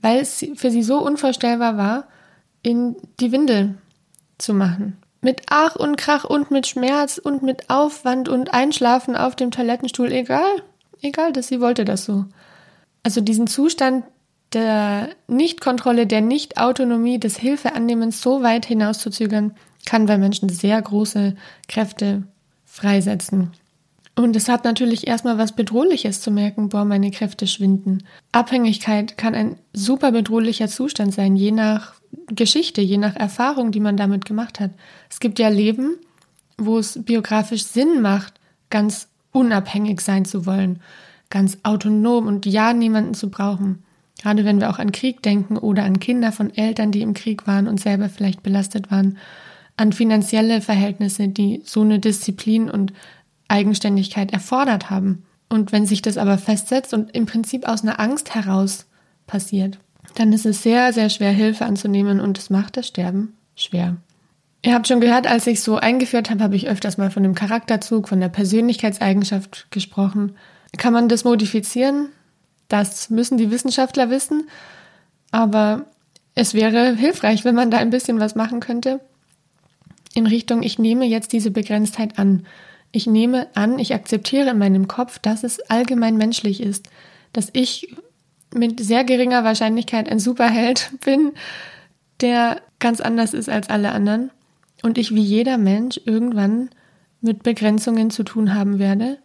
Weil 0.00 0.18
es 0.18 0.44
für 0.56 0.70
sie 0.70 0.82
so 0.82 0.98
unvorstellbar 0.98 1.76
war, 1.76 2.08
in 2.62 2.96
die 3.20 3.30
Windel 3.30 3.76
zu 4.38 4.52
machen. 4.52 4.96
Mit 5.22 5.42
Ach 5.48 5.76
und 5.76 5.96
Krach 5.96 6.24
und 6.24 6.50
mit 6.50 6.66
Schmerz 6.66 7.16
und 7.16 7.42
mit 7.42 7.70
Aufwand 7.70 8.28
und 8.28 8.52
Einschlafen 8.52 9.16
auf 9.16 9.36
dem 9.36 9.52
Toilettenstuhl, 9.52 10.10
egal. 10.12 10.62
Egal, 11.00 11.32
dass 11.32 11.48
sie 11.48 11.60
wollte 11.60 11.84
das 11.84 12.04
so. 12.04 12.26
Also 13.04 13.20
diesen 13.20 13.46
Zustand 13.46 14.04
der 14.52 15.08
Nichtkontrolle, 15.28 16.06
der 16.06 16.20
Nichtautonomie, 16.20 17.18
des 17.18 17.38
Hilfeannehmens 17.38 18.20
so 18.20 18.42
weit 18.42 18.66
hinauszuzögern, 18.66 19.54
kann 19.86 20.06
bei 20.06 20.18
Menschen 20.18 20.48
sehr 20.48 20.80
große 20.80 21.36
Kräfte 21.68 22.24
freisetzen. 22.64 23.52
Und 24.14 24.36
es 24.36 24.48
hat 24.48 24.64
natürlich 24.64 25.06
erstmal 25.06 25.38
was 25.38 25.52
Bedrohliches 25.52 26.20
zu 26.20 26.30
merken, 26.30 26.68
boah, 26.68 26.84
meine 26.84 27.10
Kräfte 27.10 27.46
schwinden. 27.46 28.04
Abhängigkeit 28.30 29.16
kann 29.16 29.34
ein 29.34 29.56
super 29.72 30.12
bedrohlicher 30.12 30.68
Zustand 30.68 31.14
sein, 31.14 31.34
je 31.34 31.50
nach 31.50 31.94
Geschichte, 32.28 32.80
je 32.80 32.98
nach 32.98 33.16
Erfahrung, 33.16 33.72
die 33.72 33.80
man 33.80 33.96
damit 33.96 34.24
gemacht 34.24 34.60
hat. 34.60 34.70
Es 35.10 35.20
gibt 35.20 35.38
ja 35.38 35.48
Leben, 35.48 35.96
wo 36.58 36.78
es 36.78 37.02
biografisch 37.02 37.64
Sinn 37.64 38.02
macht, 38.02 38.34
ganz 38.70 39.08
unabhängig 39.32 40.00
sein 40.00 40.24
zu 40.24 40.46
wollen, 40.46 40.80
ganz 41.30 41.58
autonom 41.62 42.26
und 42.26 42.46
ja 42.46 42.72
niemanden 42.72 43.14
zu 43.14 43.30
brauchen. 43.30 43.82
Gerade 44.20 44.44
wenn 44.44 44.60
wir 44.60 44.70
auch 44.70 44.78
an 44.78 44.92
Krieg 44.92 45.22
denken 45.22 45.56
oder 45.56 45.84
an 45.84 45.98
Kinder 45.98 46.32
von 46.32 46.54
Eltern, 46.54 46.92
die 46.92 47.00
im 47.00 47.14
Krieg 47.14 47.46
waren 47.46 47.66
und 47.66 47.80
selber 47.80 48.08
vielleicht 48.08 48.42
belastet 48.42 48.90
waren, 48.90 49.18
an 49.76 49.92
finanzielle 49.92 50.60
Verhältnisse, 50.60 51.28
die 51.28 51.62
so 51.64 51.80
eine 51.80 51.98
Disziplin 51.98 52.70
und 52.70 52.92
Eigenständigkeit 53.48 54.32
erfordert 54.32 54.90
haben. 54.90 55.24
Und 55.48 55.72
wenn 55.72 55.86
sich 55.86 56.02
das 56.02 56.18
aber 56.18 56.38
festsetzt 56.38 56.94
und 56.94 57.14
im 57.14 57.26
Prinzip 57.26 57.66
aus 57.66 57.82
einer 57.82 57.98
Angst 57.98 58.34
heraus 58.34 58.86
passiert, 59.26 59.78
dann 60.14 60.32
ist 60.32 60.46
es 60.46 60.62
sehr, 60.62 60.92
sehr 60.92 61.10
schwer, 61.10 61.30
Hilfe 61.30 61.64
anzunehmen 61.64 62.20
und 62.20 62.38
es 62.38 62.50
macht 62.50 62.76
das 62.76 62.86
Sterben 62.86 63.36
schwer. 63.54 63.96
Ihr 64.64 64.74
habt 64.74 64.86
schon 64.86 65.00
gehört, 65.00 65.26
als 65.26 65.46
ich 65.46 65.60
so 65.60 65.76
eingeführt 65.76 66.30
habe, 66.30 66.44
habe 66.44 66.56
ich 66.56 66.68
öfters 66.68 66.96
mal 66.96 67.10
von 67.10 67.24
dem 67.24 67.34
Charakterzug, 67.34 68.08
von 68.08 68.20
der 68.20 68.28
Persönlichkeitseigenschaft 68.28 69.66
gesprochen. 69.70 70.36
Kann 70.76 70.92
man 70.92 71.08
das 71.08 71.24
modifizieren? 71.24 72.08
Das 72.68 73.10
müssen 73.10 73.38
die 73.38 73.50
Wissenschaftler 73.50 74.08
wissen. 74.08 74.48
Aber 75.32 75.86
es 76.34 76.54
wäre 76.54 76.94
hilfreich, 76.94 77.44
wenn 77.44 77.56
man 77.56 77.70
da 77.70 77.78
ein 77.78 77.90
bisschen 77.90 78.20
was 78.20 78.36
machen 78.36 78.60
könnte. 78.60 79.00
In 80.14 80.26
Richtung, 80.26 80.62
ich 80.62 80.78
nehme 80.78 81.06
jetzt 81.06 81.32
diese 81.32 81.50
Begrenztheit 81.50 82.18
an. 82.18 82.46
Ich 82.92 83.06
nehme 83.06 83.48
an, 83.54 83.78
ich 83.78 83.94
akzeptiere 83.94 84.50
in 84.50 84.58
meinem 84.58 84.86
Kopf, 84.86 85.18
dass 85.18 85.42
es 85.42 85.58
allgemein 85.70 86.16
menschlich 86.16 86.62
ist, 86.62 86.88
dass 87.32 87.48
ich 87.52 87.96
mit 88.54 88.80
sehr 88.80 89.04
geringer 89.04 89.44
Wahrscheinlichkeit 89.44 90.10
ein 90.10 90.18
Superheld 90.18 90.90
bin, 91.04 91.32
der 92.20 92.60
ganz 92.78 93.00
anders 93.00 93.34
ist 93.34 93.48
als 93.48 93.68
alle 93.68 93.92
anderen 93.92 94.30
und 94.82 94.98
ich 94.98 95.14
wie 95.14 95.22
jeder 95.22 95.58
Mensch 95.58 96.00
irgendwann 96.04 96.70
mit 97.20 97.42
Begrenzungen 97.42 98.10
zu 98.10 98.24
tun 98.24 98.54
haben 98.54 98.78
werde 98.78 99.18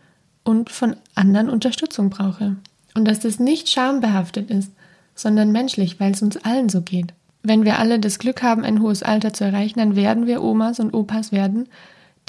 und 0.44 0.70
von 0.70 0.96
anderen 1.16 1.50
Unterstützung 1.50 2.10
brauche. 2.10 2.56
Und 2.94 3.06
dass 3.06 3.20
das 3.20 3.40
nicht 3.40 3.70
schambehaftet 3.70 4.50
ist, 4.50 4.72
sondern 5.14 5.52
menschlich, 5.52 6.00
weil 6.00 6.12
es 6.12 6.22
uns 6.22 6.38
allen 6.38 6.70
so 6.70 6.82
geht. 6.82 7.14
Wenn 7.44 7.66
wir 7.66 7.80
alle 7.80 8.00
das 8.00 8.20
Glück 8.20 8.44
haben, 8.44 8.64
ein 8.64 8.82
hohes 8.82 9.04
Alter 9.04 9.34
zu 9.34 9.44
erreichen, 9.44 9.80
dann 9.80 9.96
werden 9.96 10.28
wir 10.28 10.44
Omas 10.44 10.80
und 10.80 10.94
Opas 10.94 11.32
werden, 11.32 11.68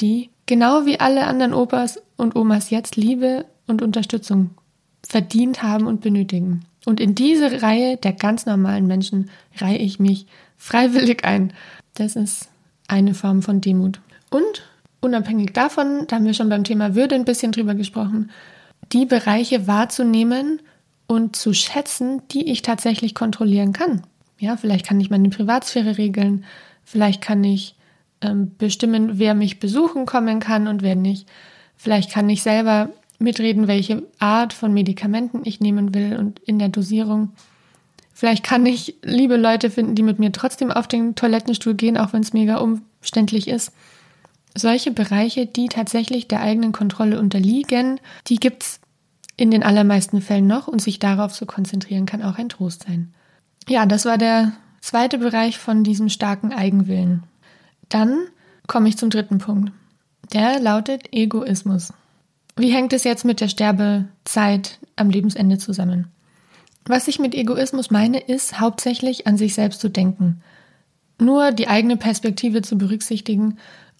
die 0.00 0.30
genau 0.46 0.86
wie 0.86 1.00
alle 1.00 1.26
anderen 1.26 1.54
Opas 1.54 2.00
und 2.16 2.36
Omas 2.36 2.70
jetzt 2.70 2.96
Liebe 2.96 3.44
und 3.66 3.82
Unterstützung 3.82 4.50
verdient 5.06 5.62
haben 5.62 5.86
und 5.86 6.00
benötigen. 6.00 6.64
Und 6.84 7.00
in 7.00 7.14
diese 7.14 7.62
Reihe 7.62 7.96
der 7.96 8.12
ganz 8.12 8.46
normalen 8.46 8.86
Menschen 8.86 9.30
reihe 9.58 9.78
ich 9.78 9.98
mich 9.98 10.26
freiwillig 10.56 11.24
ein. 11.24 11.52
Das 11.94 12.16
ist 12.16 12.48
eine 12.86 13.14
Form 13.14 13.42
von 13.42 13.60
Demut. 13.60 14.00
Und 14.30 14.68
unabhängig 15.00 15.52
davon, 15.52 16.06
da 16.06 16.16
haben 16.16 16.24
wir 16.24 16.34
schon 16.34 16.48
beim 16.48 16.64
Thema 16.64 16.94
Würde 16.94 17.14
ein 17.14 17.24
bisschen 17.24 17.52
drüber 17.52 17.74
gesprochen, 17.74 18.30
die 18.92 19.06
Bereiche 19.06 19.66
wahrzunehmen 19.66 20.60
und 21.06 21.36
zu 21.36 21.52
schätzen, 21.52 22.22
die 22.30 22.50
ich 22.50 22.62
tatsächlich 22.62 23.14
kontrollieren 23.14 23.72
kann. 23.72 24.02
Ja, 24.38 24.56
vielleicht 24.56 24.86
kann 24.86 25.00
ich 25.00 25.10
meine 25.10 25.30
Privatsphäre 25.30 25.98
regeln, 25.98 26.44
vielleicht 26.84 27.20
kann 27.20 27.42
ich 27.44 27.74
ähm, 28.20 28.52
bestimmen, 28.56 29.18
wer 29.18 29.34
mich 29.34 29.60
besuchen 29.60 30.06
kommen 30.06 30.40
kann 30.40 30.68
und 30.68 30.82
wer 30.82 30.96
nicht. 30.96 31.28
Vielleicht 31.76 32.10
kann 32.12 32.28
ich 32.28 32.42
selber 32.42 32.90
mitreden, 33.18 33.66
welche 33.66 34.02
Art 34.18 34.52
von 34.52 34.72
Medikamenten 34.72 35.42
ich 35.44 35.60
nehmen 35.60 35.94
will 35.94 36.16
und 36.16 36.38
in 36.40 36.58
der 36.58 36.68
Dosierung. 36.68 37.30
Vielleicht 38.14 38.44
kann 38.44 38.66
ich 38.66 38.96
liebe 39.02 39.36
Leute 39.36 39.70
finden, 39.70 39.94
die 39.94 40.02
mit 40.02 40.18
mir 40.18 40.32
trotzdem 40.32 40.70
auf 40.70 40.88
den 40.88 41.14
Toilettenstuhl 41.14 41.74
gehen, 41.74 41.96
auch 41.96 42.12
wenn 42.12 42.22
es 42.22 42.32
mega 42.32 42.56
umständlich 42.56 43.48
ist. 43.48 43.72
Solche 44.56 44.90
Bereiche, 44.90 45.46
die 45.46 45.68
tatsächlich 45.68 46.26
der 46.26 46.40
eigenen 46.40 46.72
Kontrolle 46.72 47.20
unterliegen, 47.20 48.00
die 48.26 48.36
gibt 48.36 48.64
es 48.64 48.80
in 49.36 49.52
den 49.52 49.62
allermeisten 49.62 50.20
Fällen 50.20 50.48
noch 50.48 50.66
und 50.66 50.82
sich 50.82 50.98
darauf 50.98 51.32
zu 51.32 51.46
konzentrieren, 51.46 52.06
kann 52.06 52.22
auch 52.22 52.38
ein 52.38 52.48
Trost 52.48 52.84
sein. 52.88 53.14
Ja, 53.68 53.86
das 53.86 54.04
war 54.04 54.18
der 54.18 54.52
zweite 54.80 55.18
Bereich 55.18 55.58
von 55.58 55.84
diesem 55.84 56.08
starken 56.08 56.52
Eigenwillen. 56.52 57.22
Dann 57.88 58.18
komme 58.66 58.88
ich 58.88 58.98
zum 58.98 59.10
dritten 59.10 59.38
Punkt. 59.38 59.72
Der 60.32 60.58
lautet 60.58 61.12
Egoismus. 61.12 61.92
Wie 62.58 62.72
hängt 62.72 62.92
es 62.92 63.04
jetzt 63.04 63.24
mit 63.24 63.40
der 63.40 63.48
Sterbezeit 63.48 64.78
am 64.96 65.10
Lebensende 65.10 65.58
zusammen? 65.58 66.08
Was 66.84 67.06
ich 67.06 67.20
mit 67.20 67.34
Egoismus 67.34 67.90
meine, 67.90 68.18
ist 68.18 68.58
hauptsächlich 68.58 69.26
an 69.28 69.36
sich 69.36 69.54
selbst 69.54 69.80
zu 69.80 69.88
denken, 69.88 70.42
nur 71.20 71.52
die 71.52 71.68
eigene 71.68 71.96
Perspektive 71.96 72.62
zu 72.62 72.76
berücksichtigen 72.76 73.58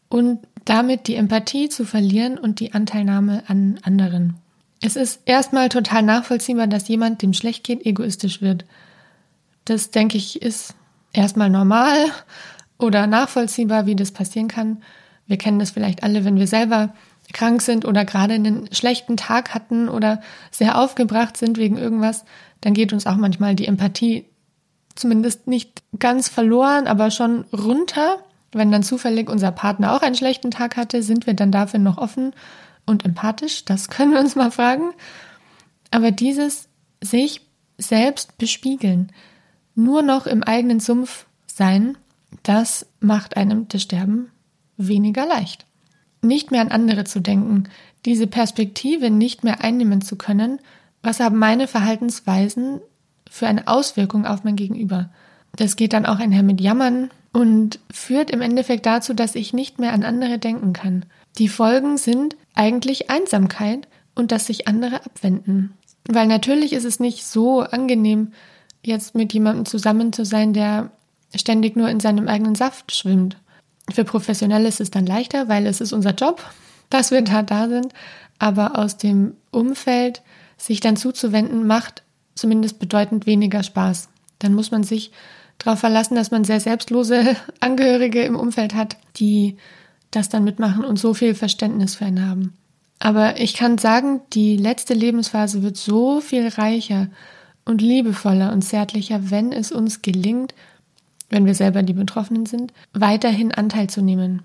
und 0.08 0.40
damit 0.64 1.06
die 1.06 1.14
Empathie 1.14 1.68
zu 1.68 1.84
verlieren 1.84 2.36
und 2.36 2.58
die 2.58 2.72
Anteilnahme 2.72 3.44
an 3.46 3.78
anderen. 3.82 4.34
Es 4.80 4.96
ist 4.96 5.20
erstmal 5.24 5.68
total 5.68 6.02
nachvollziehbar, 6.02 6.66
dass 6.66 6.88
jemand, 6.88 7.22
dem 7.22 7.34
schlecht 7.34 7.64
geht, 7.64 7.86
egoistisch 7.86 8.42
wird. 8.42 8.64
Das, 9.66 9.90
denke 9.90 10.16
ich, 10.16 10.42
ist 10.42 10.74
erstmal 11.12 11.50
normal 11.50 11.96
oder 12.78 13.06
nachvollziehbar, 13.06 13.86
wie 13.86 13.96
das 13.96 14.10
passieren 14.10 14.48
kann. 14.48 14.82
Wir 15.26 15.36
kennen 15.36 15.58
das 15.60 15.70
vielleicht 15.70 16.02
alle, 16.02 16.24
wenn 16.24 16.36
wir 16.36 16.46
selber 16.46 16.92
krank 17.32 17.62
sind 17.62 17.84
oder 17.84 18.04
gerade 18.04 18.34
einen 18.34 18.72
schlechten 18.72 19.16
Tag 19.16 19.54
hatten 19.54 19.88
oder 19.88 20.20
sehr 20.50 20.78
aufgebracht 20.78 21.36
sind 21.36 21.58
wegen 21.58 21.76
irgendwas, 21.76 22.24
dann 22.60 22.74
geht 22.74 22.92
uns 22.92 23.06
auch 23.06 23.16
manchmal 23.16 23.54
die 23.54 23.66
Empathie 23.66 24.26
zumindest 24.94 25.46
nicht 25.46 25.82
ganz 25.98 26.28
verloren, 26.28 26.86
aber 26.86 27.10
schon 27.10 27.44
runter. 27.52 28.18
Wenn 28.52 28.72
dann 28.72 28.82
zufällig 28.82 29.28
unser 29.28 29.52
Partner 29.52 29.94
auch 29.94 30.02
einen 30.02 30.14
schlechten 30.14 30.50
Tag 30.50 30.76
hatte, 30.76 31.02
sind 31.02 31.26
wir 31.26 31.34
dann 31.34 31.52
dafür 31.52 31.78
noch 31.78 31.98
offen 31.98 32.32
und 32.86 33.04
empathisch? 33.04 33.64
Das 33.64 33.88
können 33.90 34.12
wir 34.12 34.20
uns 34.20 34.34
mal 34.34 34.50
fragen. 34.50 34.92
Aber 35.90 36.10
dieses 36.10 36.68
sich 37.02 37.42
selbst 37.76 38.38
bespiegeln, 38.38 39.12
nur 39.74 40.02
noch 40.02 40.26
im 40.26 40.42
eigenen 40.42 40.80
Sumpf 40.80 41.26
sein, 41.46 41.96
das 42.42 42.86
macht 43.00 43.36
einem 43.36 43.68
das 43.68 43.82
Sterben 43.82 44.30
weniger 44.76 45.26
leicht 45.26 45.67
nicht 46.22 46.50
mehr 46.50 46.60
an 46.60 46.68
andere 46.68 47.04
zu 47.04 47.20
denken, 47.20 47.64
diese 48.04 48.26
Perspektive 48.26 49.10
nicht 49.10 49.44
mehr 49.44 49.62
einnehmen 49.62 50.00
zu 50.00 50.16
können, 50.16 50.60
was 51.02 51.20
haben 51.20 51.38
meine 51.38 51.68
Verhaltensweisen 51.68 52.80
für 53.30 53.46
eine 53.46 53.68
Auswirkung 53.68 54.26
auf 54.26 54.44
mein 54.44 54.56
Gegenüber? 54.56 55.10
Das 55.56 55.76
geht 55.76 55.92
dann 55.92 56.06
auch 56.06 56.18
einher 56.18 56.42
mit 56.42 56.60
Jammern 56.60 57.10
und 57.32 57.78
führt 57.90 58.30
im 58.30 58.40
Endeffekt 58.40 58.86
dazu, 58.86 59.14
dass 59.14 59.34
ich 59.34 59.52
nicht 59.52 59.78
mehr 59.78 59.92
an 59.92 60.04
andere 60.04 60.38
denken 60.38 60.72
kann. 60.72 61.04
Die 61.38 61.48
Folgen 61.48 61.98
sind 61.98 62.36
eigentlich 62.54 63.10
Einsamkeit 63.10 63.86
und 64.14 64.32
dass 64.32 64.46
sich 64.46 64.66
andere 64.66 64.96
abwenden. 65.04 65.72
Weil 66.08 66.26
natürlich 66.26 66.72
ist 66.72 66.84
es 66.84 67.00
nicht 67.00 67.24
so 67.24 67.60
angenehm, 67.60 68.32
jetzt 68.82 69.14
mit 69.14 69.32
jemandem 69.32 69.66
zusammen 69.66 70.12
zu 70.12 70.24
sein, 70.24 70.52
der 70.52 70.90
ständig 71.34 71.76
nur 71.76 71.88
in 71.88 72.00
seinem 72.00 72.28
eigenen 72.28 72.54
Saft 72.54 72.94
schwimmt. 72.94 73.36
Für 73.92 74.04
Professionelle 74.04 74.68
ist 74.68 74.80
es 74.80 74.90
dann 74.90 75.06
leichter, 75.06 75.48
weil 75.48 75.66
es 75.66 75.80
ist 75.80 75.92
unser 75.92 76.14
Job, 76.14 76.42
dass 76.90 77.10
wir 77.10 77.22
da 77.22 77.42
da 77.42 77.68
sind. 77.68 77.92
Aber 78.38 78.78
aus 78.78 78.96
dem 78.96 79.34
Umfeld 79.50 80.22
sich 80.56 80.80
dann 80.80 80.96
zuzuwenden, 80.96 81.66
macht 81.66 82.02
zumindest 82.34 82.78
bedeutend 82.78 83.26
weniger 83.26 83.62
Spaß. 83.62 84.08
Dann 84.38 84.54
muss 84.54 84.70
man 84.70 84.84
sich 84.84 85.10
darauf 85.58 85.80
verlassen, 85.80 86.14
dass 86.14 86.30
man 86.30 86.44
sehr 86.44 86.60
selbstlose 86.60 87.36
Angehörige 87.60 88.22
im 88.22 88.36
Umfeld 88.36 88.74
hat, 88.74 88.96
die 89.16 89.56
das 90.10 90.28
dann 90.28 90.44
mitmachen 90.44 90.84
und 90.84 90.98
so 90.98 91.14
viel 91.14 91.34
Verständnis 91.34 91.96
für 91.96 92.06
einen 92.06 92.28
haben. 92.28 92.56
Aber 93.00 93.38
ich 93.40 93.54
kann 93.54 93.78
sagen, 93.78 94.20
die 94.32 94.56
letzte 94.56 94.94
Lebensphase 94.94 95.62
wird 95.62 95.76
so 95.76 96.20
viel 96.20 96.48
reicher 96.48 97.08
und 97.64 97.82
liebevoller 97.82 98.52
und 98.52 98.62
zärtlicher, 98.62 99.30
wenn 99.30 99.52
es 99.52 99.70
uns 99.70 100.02
gelingt, 100.02 100.54
wenn 101.30 101.46
wir 101.46 101.54
selber 101.54 101.82
die 101.82 101.92
Betroffenen 101.92 102.46
sind, 102.46 102.72
weiterhin 102.92 103.52
Anteil 103.52 103.88
zu 103.88 104.02
nehmen. 104.02 104.42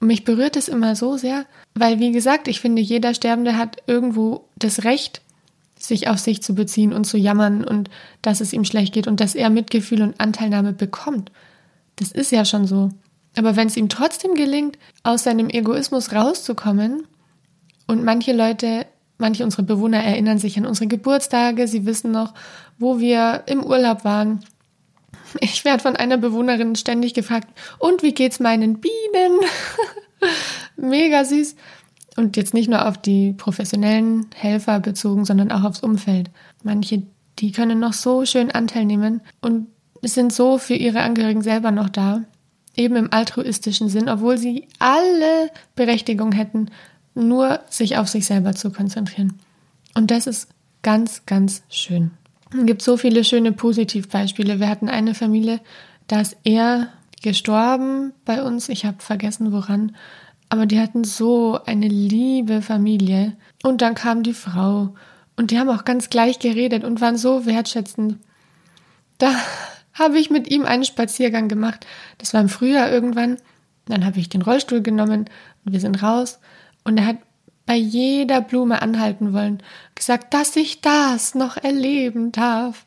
Und 0.00 0.06
mich 0.06 0.24
berührt 0.24 0.56
es 0.56 0.68
immer 0.68 0.96
so 0.96 1.16
sehr, 1.16 1.46
weil, 1.74 1.98
wie 1.98 2.12
gesagt, 2.12 2.48
ich 2.48 2.60
finde, 2.60 2.82
jeder 2.82 3.14
Sterbende 3.14 3.56
hat 3.56 3.82
irgendwo 3.86 4.44
das 4.56 4.84
Recht, 4.84 5.22
sich 5.78 6.08
auf 6.08 6.18
sich 6.18 6.42
zu 6.42 6.54
beziehen 6.54 6.92
und 6.92 7.04
zu 7.04 7.16
jammern 7.16 7.64
und 7.64 7.90
dass 8.22 8.40
es 8.40 8.52
ihm 8.52 8.64
schlecht 8.64 8.92
geht 8.92 9.06
und 9.06 9.20
dass 9.20 9.34
er 9.34 9.50
Mitgefühl 9.50 10.02
und 10.02 10.20
Anteilnahme 10.20 10.72
bekommt. 10.72 11.32
Das 11.96 12.12
ist 12.12 12.32
ja 12.32 12.44
schon 12.44 12.66
so. 12.66 12.90
Aber 13.36 13.56
wenn 13.56 13.68
es 13.68 13.76
ihm 13.76 13.88
trotzdem 13.88 14.34
gelingt, 14.34 14.78
aus 15.02 15.22
seinem 15.22 15.48
Egoismus 15.48 16.12
rauszukommen, 16.12 17.04
und 17.90 18.04
manche 18.04 18.32
Leute, 18.32 18.86
manche 19.18 19.42
unserer 19.42 19.64
Bewohner 19.64 19.98
erinnern 19.98 20.38
sich 20.38 20.56
an 20.56 20.64
unsere 20.64 20.86
Geburtstage, 20.86 21.66
sie 21.66 21.86
wissen 21.86 22.12
noch, 22.12 22.34
wo 22.78 23.00
wir 23.00 23.42
im 23.46 23.64
Urlaub 23.64 24.04
waren, 24.04 24.44
ich 25.40 25.64
werde 25.64 25.82
von 25.82 25.96
einer 25.96 26.16
Bewohnerin 26.16 26.74
ständig 26.76 27.14
gefragt, 27.14 27.48
und 27.78 28.02
wie 28.02 28.14
geht's 28.14 28.40
meinen 28.40 28.80
Bienen? 28.80 29.40
Mega 30.76 31.24
süß. 31.24 31.56
Und 32.16 32.36
jetzt 32.36 32.54
nicht 32.54 32.68
nur 32.68 32.86
auf 32.86 32.98
die 32.98 33.32
professionellen 33.32 34.26
Helfer 34.34 34.80
bezogen, 34.80 35.24
sondern 35.24 35.52
auch 35.52 35.64
aufs 35.64 35.80
Umfeld. 35.80 36.30
Manche, 36.62 37.02
die 37.38 37.52
können 37.52 37.78
noch 37.78 37.92
so 37.92 38.26
schön 38.26 38.50
Anteil 38.50 38.84
nehmen 38.84 39.20
und 39.40 39.68
sind 40.02 40.32
so 40.32 40.58
für 40.58 40.74
ihre 40.74 41.00
Angehörigen 41.00 41.42
selber 41.42 41.70
noch 41.70 41.88
da. 41.88 42.24
Eben 42.76 42.96
im 42.96 43.12
altruistischen 43.12 43.88
Sinn, 43.88 44.08
obwohl 44.08 44.38
sie 44.38 44.68
alle 44.78 45.50
Berechtigung 45.74 46.32
hätten, 46.32 46.70
nur 47.14 47.60
sich 47.68 47.96
auf 47.96 48.08
sich 48.08 48.26
selber 48.26 48.54
zu 48.54 48.70
konzentrieren. 48.70 49.38
Und 49.94 50.10
das 50.10 50.26
ist 50.26 50.48
ganz, 50.82 51.26
ganz 51.26 51.62
schön. 51.68 52.12
Es 52.52 52.66
gibt 52.66 52.82
so 52.82 52.96
viele 52.96 53.24
schöne 53.24 53.52
Positivbeispiele. 53.52 54.58
Wir 54.58 54.68
hatten 54.68 54.88
eine 54.88 55.14
Familie, 55.14 55.60
da 56.08 56.20
ist 56.20 56.36
er 56.44 56.88
gestorben 57.22 58.12
bei 58.24 58.42
uns. 58.42 58.68
Ich 58.68 58.84
habe 58.84 58.96
vergessen, 59.00 59.52
woran. 59.52 59.94
Aber 60.48 60.66
die 60.66 60.80
hatten 60.80 61.04
so 61.04 61.60
eine 61.64 61.86
liebe 61.86 62.60
Familie. 62.62 63.36
Und 63.62 63.82
dann 63.82 63.94
kam 63.94 64.24
die 64.24 64.34
Frau. 64.34 64.94
Und 65.36 65.52
die 65.52 65.58
haben 65.58 65.70
auch 65.70 65.84
ganz 65.84 66.10
gleich 66.10 66.40
geredet 66.40 66.82
und 66.82 67.00
waren 67.00 67.16
so 67.16 67.46
wertschätzend. 67.46 68.16
Da 69.18 69.32
habe 69.92 70.18
ich 70.18 70.30
mit 70.30 70.50
ihm 70.50 70.64
einen 70.64 70.84
Spaziergang 70.84 71.48
gemacht. 71.48 71.86
Das 72.18 72.34
war 72.34 72.40
im 72.40 72.48
Frühjahr 72.48 72.90
irgendwann. 72.90 73.36
Dann 73.86 74.04
habe 74.04 74.18
ich 74.18 74.28
den 74.28 74.42
Rollstuhl 74.42 74.82
genommen 74.82 75.26
und 75.64 75.72
wir 75.72 75.80
sind 75.80 76.02
raus. 76.02 76.40
Und 76.82 76.98
er 76.98 77.06
hat 77.06 77.18
bei 77.70 77.76
jeder 77.76 78.40
Blume 78.40 78.82
anhalten 78.82 79.32
wollen, 79.32 79.62
gesagt, 79.94 80.34
dass 80.34 80.56
ich 80.56 80.80
das 80.80 81.36
noch 81.36 81.56
erleben 81.56 82.32
darf. 82.32 82.84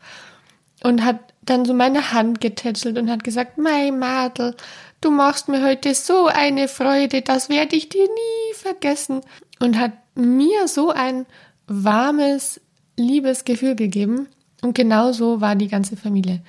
Und 0.84 1.06
hat 1.06 1.20
dann 1.42 1.64
so 1.64 1.74
meine 1.74 2.12
Hand 2.12 2.42
getätschelt 2.42 2.98
und 2.98 3.10
hat 3.10 3.24
gesagt, 3.24 3.58
Mei 3.58 3.92
Madel, 3.92 4.58
du 5.00 5.10
machst 5.10 5.48
mir 5.48 5.64
heute 5.64 5.96
so 5.96 6.28
eine 6.28 6.68
Freude, 6.68 7.22
das 7.22 7.48
werde 7.48 7.78
ich 7.78 7.88
dir 7.88 8.04
nie 8.04 8.56
vergessen. 8.56 9.22
Und 9.62 9.80
hat 9.80 9.94
mir 10.16 10.68
so 10.68 10.90
ein 10.90 11.28
warmes, 11.66 12.60
liebes 12.98 13.46
Gefühl 13.46 13.76
gegeben. 13.76 14.28
Und 14.62 14.76
genau 14.76 15.14
so 15.14 15.40
war 15.40 15.56
die 15.56 15.70
ganze 15.70 15.96
Familie. 15.96 16.42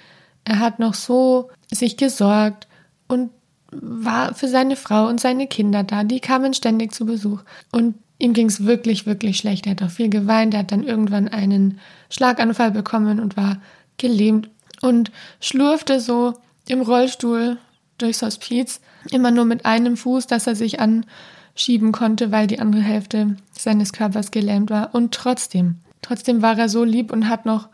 Er 0.43 0.59
hat 0.59 0.81
noch 0.81 0.95
so 0.95 1.51
sich 1.71 1.97
gesorgt 1.97 2.67
und 3.07 3.31
war 3.71 4.35
für 4.35 4.49
seine 4.49 4.75
Frau 4.75 5.07
und 5.07 5.21
seine 5.21 5.47
Kinder 5.47 5.85
da. 5.85 6.03
Die 6.03 6.19
kamen 6.19 6.53
ständig 6.53 6.93
zu 6.93 7.07
Besuch. 7.07 7.45
Und 7.71 7.95
Ihm 8.19 8.33
ging 8.33 8.47
es 8.47 8.65
wirklich, 8.65 9.07
wirklich 9.07 9.39
schlecht. 9.39 9.67
Er 9.67 9.73
hat 9.73 9.83
auch 9.83 9.91
viel 9.91 10.09
geweint. 10.09 10.55
Er 10.55 10.61
hat 10.61 10.73
dann 10.73 10.85
irgendwann 10.85 11.29
einen 11.29 11.81
Schlaganfall 12.11 12.71
bekommen 12.71 13.21
und 13.21 13.37
war 13.37 13.61
gelähmt 13.99 14.51
und 14.83 15.11
schlurfte 15.41 16.01
so 16.01 16.35
im 16.69 16.81
Rollstuhl 16.81 17.59
durchs 17.99 18.23
Hospiz, 18.23 18.81
immer 19.11 19.31
nur 19.31 19.45
mit 19.45 19.67
einem 19.67 19.97
Fuß, 19.97 20.27
dass 20.27 20.47
er 20.47 20.57
sich 20.57 20.79
anschieben 20.81 21.93
konnte, 21.93 22.33
weil 22.33 22.47
die 22.47 22.59
andere 22.59 22.83
Hälfte 22.83 23.37
seines 23.57 23.93
Körpers 23.93 24.31
gelähmt 24.31 24.71
war. 24.71 24.95
Und 24.95 25.15
trotzdem, 25.15 25.81
Trotzdem 26.05 26.43
war 26.43 26.59
er 26.59 26.69
so 26.69 26.85
lieb 26.85 27.11
und 27.11 27.31
hat 27.31 27.47
noch 27.47 27.69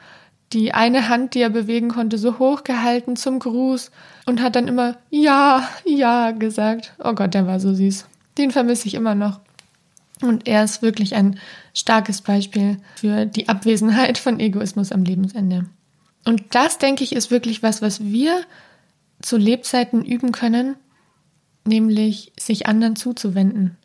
die 0.53 0.73
eine 0.73 1.09
Hand, 1.09 1.35
die 1.35 1.41
er 1.41 1.51
bewegen 1.51 1.89
konnte, 1.89 2.17
so 2.17 2.39
hoch 2.39 2.63
gehalten 2.63 3.17
zum 3.17 3.41
Gruß 3.41 3.91
und 4.25 4.41
hat 4.41 4.55
dann 4.55 4.69
immer 4.69 4.97
Ja, 5.11 5.69
ja 5.85 6.31
gesagt. 6.31 6.95
Oh 7.03 7.13
Gott, 7.13 7.35
der 7.35 7.49
war 7.49 7.59
so 7.59 7.75
süß. 7.75 8.07
Den 8.39 8.53
vermisse 8.53 8.87
ich 8.87 8.95
immer 8.95 9.17
noch. 9.17 9.41
Und 10.23 10.47
er 10.47 10.65
ist 10.65 10.83
wirklich 10.83 11.15
ein 11.15 11.39
starkes 11.75 12.21
Beispiel 12.21 12.77
für 12.97 13.27
die 13.27 13.49
Abwesenheit 13.49 14.19
von 14.19 14.39
Egoismus 14.39 14.93
am 14.93 15.05
Lebensende. 15.05 15.67
Und 16.25 16.43
das, 16.55 16.79
denke 16.79 17.05
ich, 17.05 17.15
ist 17.15 17.31
wirklich 17.31 17.63
was, 17.63 17.81
was 17.81 18.05
wir 18.05 18.43
zu 19.23 19.37
Lebzeiten 19.37 20.05
üben 20.05 20.33
können, 20.33 20.77
nämlich 21.67 22.33
sich 22.39 22.67
anderen 22.67 22.97
zuzuwenden. 22.97 23.77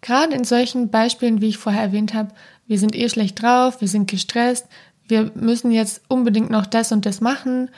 Gerade 0.00 0.34
in 0.34 0.44
solchen 0.44 0.90
Beispielen, 0.90 1.40
wie 1.40 1.48
ich 1.48 1.58
vorher 1.58 1.82
erwähnt 1.82 2.12
habe, 2.12 2.34
wir 2.66 2.78
sind 2.78 2.94
eh 2.94 3.08
schlecht 3.08 3.40
drauf, 3.40 3.80
wir 3.80 3.88
sind 3.88 4.10
gestresst, 4.10 4.66
wir 5.06 5.30
müssen 5.34 5.70
jetzt 5.70 6.02
unbedingt 6.08 6.50
noch 6.50 6.66
das 6.66 6.92
und 6.92 7.06
das 7.06 7.20
machen, 7.20 7.70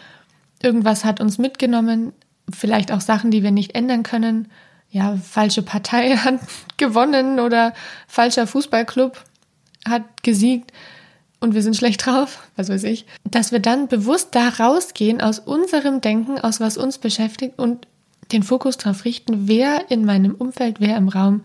irgendwas 0.63 1.05
hat 1.05 1.21
uns 1.21 1.39
mitgenommen, 1.39 2.13
vielleicht 2.53 2.93
auch 2.93 3.01
Sachen, 3.01 3.31
die 3.31 3.43
wir 3.43 3.51
nicht 3.51 3.75
ändern 3.75 4.03
können, 4.03 4.49
ja, 4.95 5.17
falsche 5.17 5.63
Partei 5.63 6.17
hat 6.17 6.41
gewonnen 6.77 7.41
oder 7.41 7.75
falscher 8.07 8.47
Fußballclub 8.47 9.23
hat 9.87 10.23
gesiegt 10.23 10.73
und 11.41 11.55
wir 11.55 11.63
sind 11.63 11.77
schlecht 11.77 12.07
drauf, 12.07 12.49
was 12.57 12.69
weiß 12.69 12.85
ich, 12.85 13.05
dass 13.29 13.53
wir 13.53 13.59
dann 13.59 13.89
bewusst 13.89 14.29
da 14.35 14.49
rausgehen 14.49 15.21
aus 15.21 15.41
unserem 15.41 16.01
Denken, 16.01 16.39
aus 16.39 16.61
was 16.61 16.79
uns 16.79 16.99
beschäftigt 16.99 17.59
und 17.59 17.87
den 18.33 18.43
Fokus 18.43 18.79
darauf 18.79 19.05
richten, 19.05 19.49
wer 19.49 19.91
in 19.91 20.05
meinem 20.05 20.35
Umfeld, 20.37 20.81
wer 20.81 20.97
im 20.97 21.09
Raum 21.09 21.43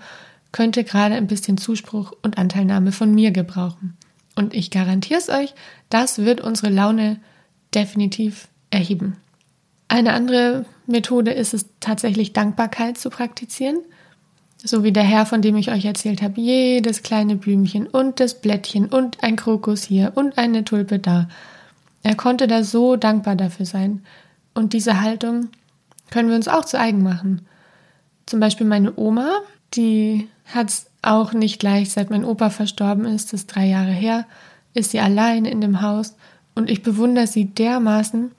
könnte 0.51 0.83
gerade 0.83 1.15
ein 1.15 1.27
bisschen 1.27 1.57
Zuspruch 1.57 2.13
und 2.21 2.37
Anteilnahme 2.37 2.91
von 2.91 3.13
mir 3.13 3.31
gebrauchen. 3.31 3.97
Und 4.35 4.53
ich 4.53 4.71
garantiere 4.71 5.19
es 5.19 5.27
euch, 5.27 5.53
das 5.89 6.19
wird 6.19 6.39
unsere 6.39 6.71
Laune 6.71 7.19
definitiv 7.75 8.47
erheben. 8.69 9.17
Eine 9.89 10.13
andere 10.13 10.65
Methode 10.89 11.31
ist 11.31 11.53
es 11.53 11.67
tatsächlich 11.79 12.33
Dankbarkeit 12.33 12.97
zu 12.97 13.09
praktizieren. 13.09 13.79
So 14.61 14.83
wie 14.83 14.91
der 14.91 15.03
Herr, 15.03 15.25
von 15.25 15.41
dem 15.41 15.55
ich 15.55 15.71
euch 15.71 15.85
erzählt 15.85 16.21
habe, 16.21 16.41
jedes 16.41 17.01
kleine 17.01 17.37
Blümchen 17.37 17.87
und 17.87 18.19
das 18.19 18.41
Blättchen 18.41 18.87
und 18.87 19.23
ein 19.23 19.37
Krokus 19.37 19.83
hier 19.83 20.11
und 20.15 20.37
eine 20.37 20.65
Tulpe 20.65 20.99
da. 20.99 21.29
Er 22.03 22.15
konnte 22.15 22.47
da 22.47 22.63
so 22.63 22.97
dankbar 22.97 23.35
dafür 23.35 23.65
sein. 23.65 24.03
Und 24.53 24.73
diese 24.73 25.01
Haltung 25.01 25.47
können 26.09 26.29
wir 26.29 26.35
uns 26.35 26.47
auch 26.47 26.65
zu 26.65 26.77
eigen 26.77 27.03
machen. 27.03 27.45
Zum 28.25 28.39
Beispiel 28.39 28.67
meine 28.67 28.97
Oma, 28.97 29.39
die 29.73 30.27
hat 30.45 30.69
es 30.69 30.87
auch 31.01 31.33
nicht 31.33 31.63
leicht, 31.63 31.91
seit 31.91 32.09
mein 32.09 32.25
Opa 32.25 32.49
verstorben 32.49 33.05
ist, 33.05 33.31
das 33.31 33.41
ist 33.41 33.47
drei 33.47 33.65
Jahre 33.65 33.91
her, 33.91 34.25
ist 34.73 34.91
sie 34.91 34.99
allein 34.99 35.45
in 35.45 35.61
dem 35.61 35.81
Haus 35.81 36.15
und 36.55 36.69
ich 36.69 36.83
bewundere 36.83 37.27
sie 37.27 37.45
dermaßen. 37.45 38.31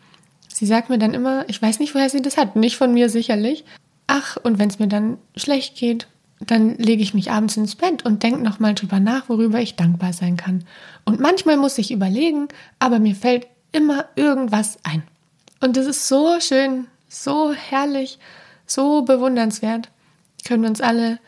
Sie 0.61 0.67
sagt 0.67 0.90
mir 0.90 0.99
dann 0.99 1.14
immer, 1.14 1.49
ich 1.49 1.62
weiß 1.62 1.79
nicht, 1.79 1.95
woher 1.95 2.11
sie 2.11 2.21
das 2.21 2.37
hat, 2.37 2.55
nicht 2.55 2.76
von 2.76 2.93
mir 2.93 3.09
sicherlich. 3.09 3.64
Ach, 4.07 4.37
und 4.43 4.59
wenn 4.59 4.69
es 4.69 4.79
mir 4.79 4.88
dann 4.88 5.17
schlecht 5.35 5.75
geht, 5.75 6.07
dann 6.38 6.76
lege 6.76 7.02
ich 7.02 7.14
mich 7.14 7.31
abends 7.31 7.57
ins 7.57 7.76
Bett 7.76 8.05
und 8.05 8.23
denke 8.23 8.43
nochmal 8.43 8.75
drüber 8.75 9.00
nach, 9.00 9.31
worüber 9.31 9.59
ich 9.59 9.76
dankbar 9.76 10.12
sein 10.12 10.37
kann. 10.37 10.67
Und 11.07 11.19
manchmal 11.19 11.57
muss 11.57 11.79
ich 11.79 11.90
überlegen, 11.90 12.49
aber 12.79 12.99
mir 12.99 13.14
fällt 13.14 13.47
immer 13.73 14.05
irgendwas 14.17 14.79
ein. 14.83 15.02
Und 15.61 15.79
das 15.79 15.87
ist 15.87 16.09
so 16.09 16.38
schön, 16.40 16.88
so 17.09 17.55
herrlich, 17.55 18.19
so 18.67 19.00
bewundernswert. 19.00 19.88
Können 20.47 20.62
wir 20.62 20.69
uns 20.69 20.83
alle 20.83 21.21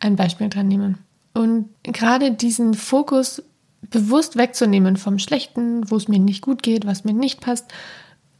ein 0.00 0.16
Beispiel 0.16 0.48
dran 0.48 0.68
nehmen. 0.68 0.96
Und 1.34 1.68
gerade 1.82 2.32
diesen 2.32 2.72
Fokus 2.72 3.42
bewusst 3.82 4.38
wegzunehmen 4.38 4.96
vom 4.96 5.18
Schlechten, 5.18 5.90
wo 5.90 5.96
es 5.96 6.08
mir 6.08 6.20
nicht 6.20 6.40
gut 6.40 6.62
geht, 6.62 6.86
was 6.86 7.04
mir 7.04 7.12
nicht 7.12 7.42
passt, 7.42 7.66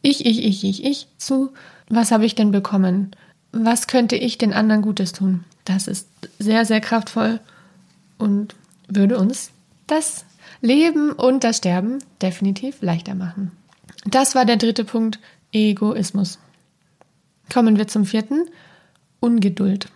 ich, 0.02 0.26
ich, 0.26 0.44
ich, 0.44 0.64
ich, 0.64 0.84
ich, 0.84 1.06
zu, 1.16 1.52
was 1.88 2.10
habe 2.10 2.26
ich 2.26 2.34
denn 2.34 2.50
bekommen? 2.50 3.12
Was 3.52 3.86
könnte 3.86 4.16
ich 4.16 4.38
den 4.38 4.52
anderen 4.52 4.82
Gutes 4.82 5.12
tun? 5.12 5.44
Das 5.64 5.86
ist 5.86 6.08
sehr, 6.38 6.64
sehr 6.64 6.80
kraftvoll 6.80 7.40
und 8.18 8.54
würde 8.88 9.18
uns 9.18 9.50
das 9.86 10.24
Leben 10.60 11.12
und 11.12 11.44
das 11.44 11.58
Sterben 11.58 11.98
definitiv 12.20 12.82
leichter 12.82 13.14
machen. 13.14 13.52
Das 14.04 14.34
war 14.34 14.44
der 14.44 14.56
dritte 14.56 14.84
Punkt, 14.84 15.18
Egoismus. 15.52 16.38
Kommen 17.52 17.76
wir 17.76 17.86
zum 17.86 18.04
vierten, 18.04 18.46
Ungeduld. 19.20 19.88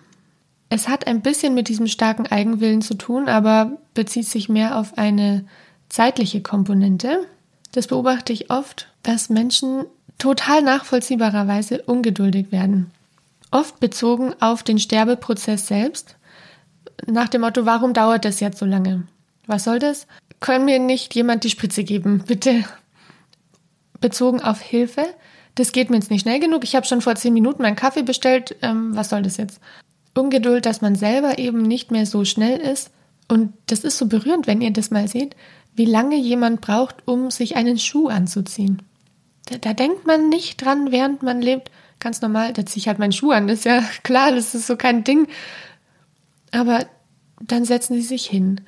Es 0.68 0.88
hat 0.88 1.06
ein 1.06 1.22
bisschen 1.22 1.54
mit 1.54 1.68
diesem 1.68 1.86
starken 1.86 2.26
Eigenwillen 2.26 2.82
zu 2.82 2.94
tun, 2.94 3.28
aber 3.28 3.78
bezieht 3.94 4.26
sich 4.26 4.48
mehr 4.48 4.78
auf 4.78 4.98
eine 4.98 5.44
zeitliche 5.88 6.42
Komponente. 6.42 7.26
Das 7.72 7.86
beobachte 7.86 8.32
ich 8.32 8.50
oft, 8.50 8.88
dass 9.02 9.30
Menschen 9.30 9.86
total 10.18 10.62
nachvollziehbarerweise 10.62 11.82
ungeduldig 11.82 12.52
werden. 12.52 12.90
Oft 13.50 13.80
bezogen 13.80 14.34
auf 14.40 14.62
den 14.62 14.78
Sterbeprozess 14.78 15.66
selbst. 15.66 16.16
Nach 17.06 17.28
dem 17.28 17.42
Motto, 17.42 17.66
warum 17.66 17.92
dauert 17.92 18.24
das 18.24 18.40
jetzt 18.40 18.58
so 18.58 18.66
lange? 18.66 19.04
Was 19.46 19.64
soll 19.64 19.78
das? 19.78 20.06
Können 20.40 20.64
mir 20.64 20.78
nicht 20.78 21.14
jemand 21.14 21.44
die 21.44 21.50
Spritze 21.50 21.84
geben, 21.84 22.24
bitte? 22.26 22.64
Bezogen 24.00 24.40
auf 24.40 24.60
Hilfe. 24.60 25.06
Das 25.54 25.72
geht 25.72 25.88
mir 25.88 25.96
jetzt 25.96 26.10
nicht 26.10 26.22
schnell 26.22 26.40
genug. 26.40 26.64
Ich 26.64 26.76
habe 26.76 26.86
schon 26.86 27.00
vor 27.00 27.14
zehn 27.14 27.32
Minuten 27.32 27.62
meinen 27.62 27.76
Kaffee 27.76 28.02
bestellt. 28.02 28.56
Ähm, 28.60 28.94
was 28.94 29.08
soll 29.08 29.22
das 29.22 29.38
jetzt? 29.38 29.60
Ungeduld, 30.14 30.66
dass 30.66 30.82
man 30.82 30.96
selber 30.96 31.38
eben 31.38 31.62
nicht 31.62 31.90
mehr 31.90 32.06
so 32.06 32.24
schnell 32.24 32.58
ist. 32.58 32.90
Und 33.28 33.52
das 33.66 33.80
ist 33.80 33.98
so 33.98 34.06
berührend, 34.06 34.46
wenn 34.46 34.60
ihr 34.60 34.72
das 34.72 34.90
mal 34.90 35.08
seht, 35.08 35.34
wie 35.74 35.84
lange 35.84 36.16
jemand 36.16 36.60
braucht, 36.60 37.06
um 37.06 37.30
sich 37.30 37.56
einen 37.56 37.78
Schuh 37.78 38.08
anzuziehen. 38.08 38.82
Da, 39.46 39.58
da 39.58 39.72
denkt 39.72 40.06
man 40.06 40.28
nicht 40.28 40.62
dran, 40.64 40.92
während 40.92 41.22
man 41.22 41.40
lebt. 41.40 41.70
Ganz 41.98 42.20
normal, 42.20 42.52
da 42.52 42.66
ziehe 42.66 42.82
ich 42.82 42.88
halt 42.88 42.98
meinen 42.98 43.12
Schuh 43.12 43.30
an. 43.30 43.48
Ist 43.48 43.64
ja 43.64 43.82
klar, 44.02 44.32
das 44.32 44.54
ist 44.54 44.66
so 44.66 44.76
kein 44.76 45.04
Ding. 45.04 45.28
Aber 46.52 46.86
dann 47.40 47.64
setzen 47.64 47.94
sie 47.94 48.02
sich 48.02 48.26
hin. 48.26 48.60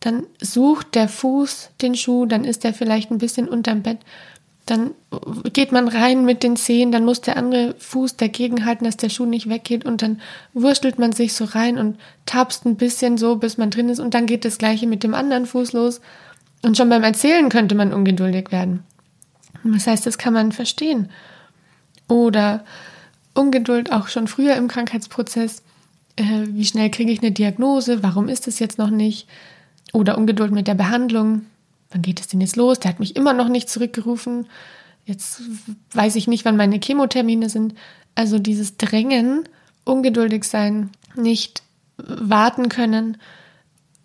Dann 0.00 0.24
sucht 0.40 0.94
der 0.94 1.08
Fuß 1.08 1.70
den 1.82 1.94
Schuh, 1.94 2.24
dann 2.26 2.44
ist 2.44 2.64
er 2.64 2.72
vielleicht 2.72 3.10
ein 3.10 3.18
bisschen 3.18 3.48
unterm 3.48 3.82
Bett 3.82 3.98
dann 4.70 4.92
geht 5.52 5.72
man 5.72 5.88
rein 5.88 6.24
mit 6.24 6.44
den 6.44 6.56
Zehen, 6.56 6.92
dann 6.92 7.04
muss 7.04 7.20
der 7.20 7.36
andere 7.36 7.74
Fuß 7.78 8.16
dagegen 8.16 8.64
halten, 8.64 8.84
dass 8.84 8.96
der 8.96 9.08
Schuh 9.08 9.26
nicht 9.26 9.48
weggeht 9.48 9.84
und 9.84 10.00
dann 10.00 10.20
wurstelt 10.54 10.96
man 10.98 11.10
sich 11.10 11.34
so 11.34 11.44
rein 11.44 11.76
und 11.76 11.98
tapst 12.24 12.64
ein 12.66 12.76
bisschen 12.76 13.18
so, 13.18 13.34
bis 13.34 13.58
man 13.58 13.70
drin 13.70 13.88
ist 13.88 13.98
und 13.98 14.14
dann 14.14 14.26
geht 14.26 14.44
das 14.44 14.58
gleiche 14.58 14.86
mit 14.86 15.02
dem 15.02 15.12
anderen 15.12 15.46
Fuß 15.46 15.72
los 15.72 16.00
und 16.62 16.76
schon 16.76 16.88
beim 16.88 17.02
Erzählen 17.02 17.48
könnte 17.48 17.74
man 17.74 17.92
ungeduldig 17.92 18.52
werden. 18.52 18.84
Das 19.64 19.86
heißt, 19.86 20.06
das 20.06 20.18
kann 20.18 20.34
man 20.34 20.52
verstehen. 20.52 21.10
Oder 22.08 22.64
Ungeduld 23.34 23.92
auch 23.92 24.08
schon 24.08 24.26
früher 24.26 24.56
im 24.56 24.68
Krankheitsprozess. 24.68 25.62
Äh, 26.16 26.46
wie 26.48 26.64
schnell 26.64 26.90
kriege 26.90 27.12
ich 27.12 27.20
eine 27.20 27.32
Diagnose? 27.32 28.02
Warum 28.02 28.28
ist 28.28 28.48
es 28.48 28.58
jetzt 28.58 28.78
noch 28.78 28.90
nicht? 28.90 29.28
Oder 29.92 30.18
Ungeduld 30.18 30.52
mit 30.52 30.66
der 30.66 30.74
Behandlung 30.74 31.42
wann 31.90 32.02
geht 32.02 32.20
es 32.20 32.28
denn 32.28 32.40
jetzt 32.40 32.56
los? 32.56 32.78
Der 32.80 32.90
hat 32.90 33.00
mich 33.00 33.16
immer 33.16 33.32
noch 33.32 33.48
nicht 33.48 33.68
zurückgerufen. 33.68 34.46
Jetzt 35.04 35.42
weiß 35.92 36.16
ich 36.16 36.28
nicht, 36.28 36.44
wann 36.44 36.56
meine 36.56 36.80
Chemotermine 36.82 37.48
sind. 37.48 37.74
Also 38.14 38.38
dieses 38.38 38.76
Drängen, 38.76 39.48
ungeduldig 39.84 40.44
sein, 40.44 40.90
nicht 41.16 41.62
warten 41.96 42.68
können, 42.68 43.16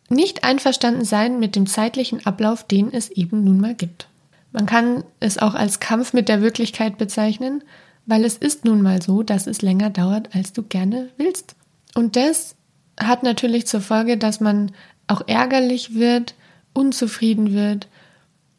nicht 0.09 0.43
einverstanden 0.43 1.05
sein 1.05 1.39
mit 1.39 1.55
dem 1.55 1.67
zeitlichen 1.67 2.25
Ablauf, 2.25 2.65
den 2.65 2.91
es 2.91 3.09
eben 3.09 3.43
nun 3.43 3.59
mal 3.59 3.75
gibt. 3.75 4.07
Man 4.55 4.67
kann 4.67 5.03
es 5.19 5.37
auch 5.37 5.53
als 5.53 5.81
Kampf 5.81 6.13
mit 6.13 6.29
der 6.29 6.41
Wirklichkeit 6.41 6.97
bezeichnen, 6.97 7.61
weil 8.05 8.23
es 8.23 8.37
ist 8.37 8.63
nun 8.63 8.81
mal 8.81 9.01
so, 9.01 9.21
dass 9.21 9.47
es 9.47 9.61
länger 9.61 9.89
dauert, 9.89 10.33
als 10.33 10.53
du 10.53 10.63
gerne 10.63 11.09
willst. 11.17 11.55
Und 11.93 12.15
das 12.15 12.55
hat 12.97 13.21
natürlich 13.21 13.67
zur 13.67 13.81
Folge, 13.81 14.15
dass 14.15 14.39
man 14.39 14.71
auch 15.07 15.27
ärgerlich 15.27 15.95
wird, 15.95 16.35
unzufrieden 16.71 17.53
wird, 17.53 17.89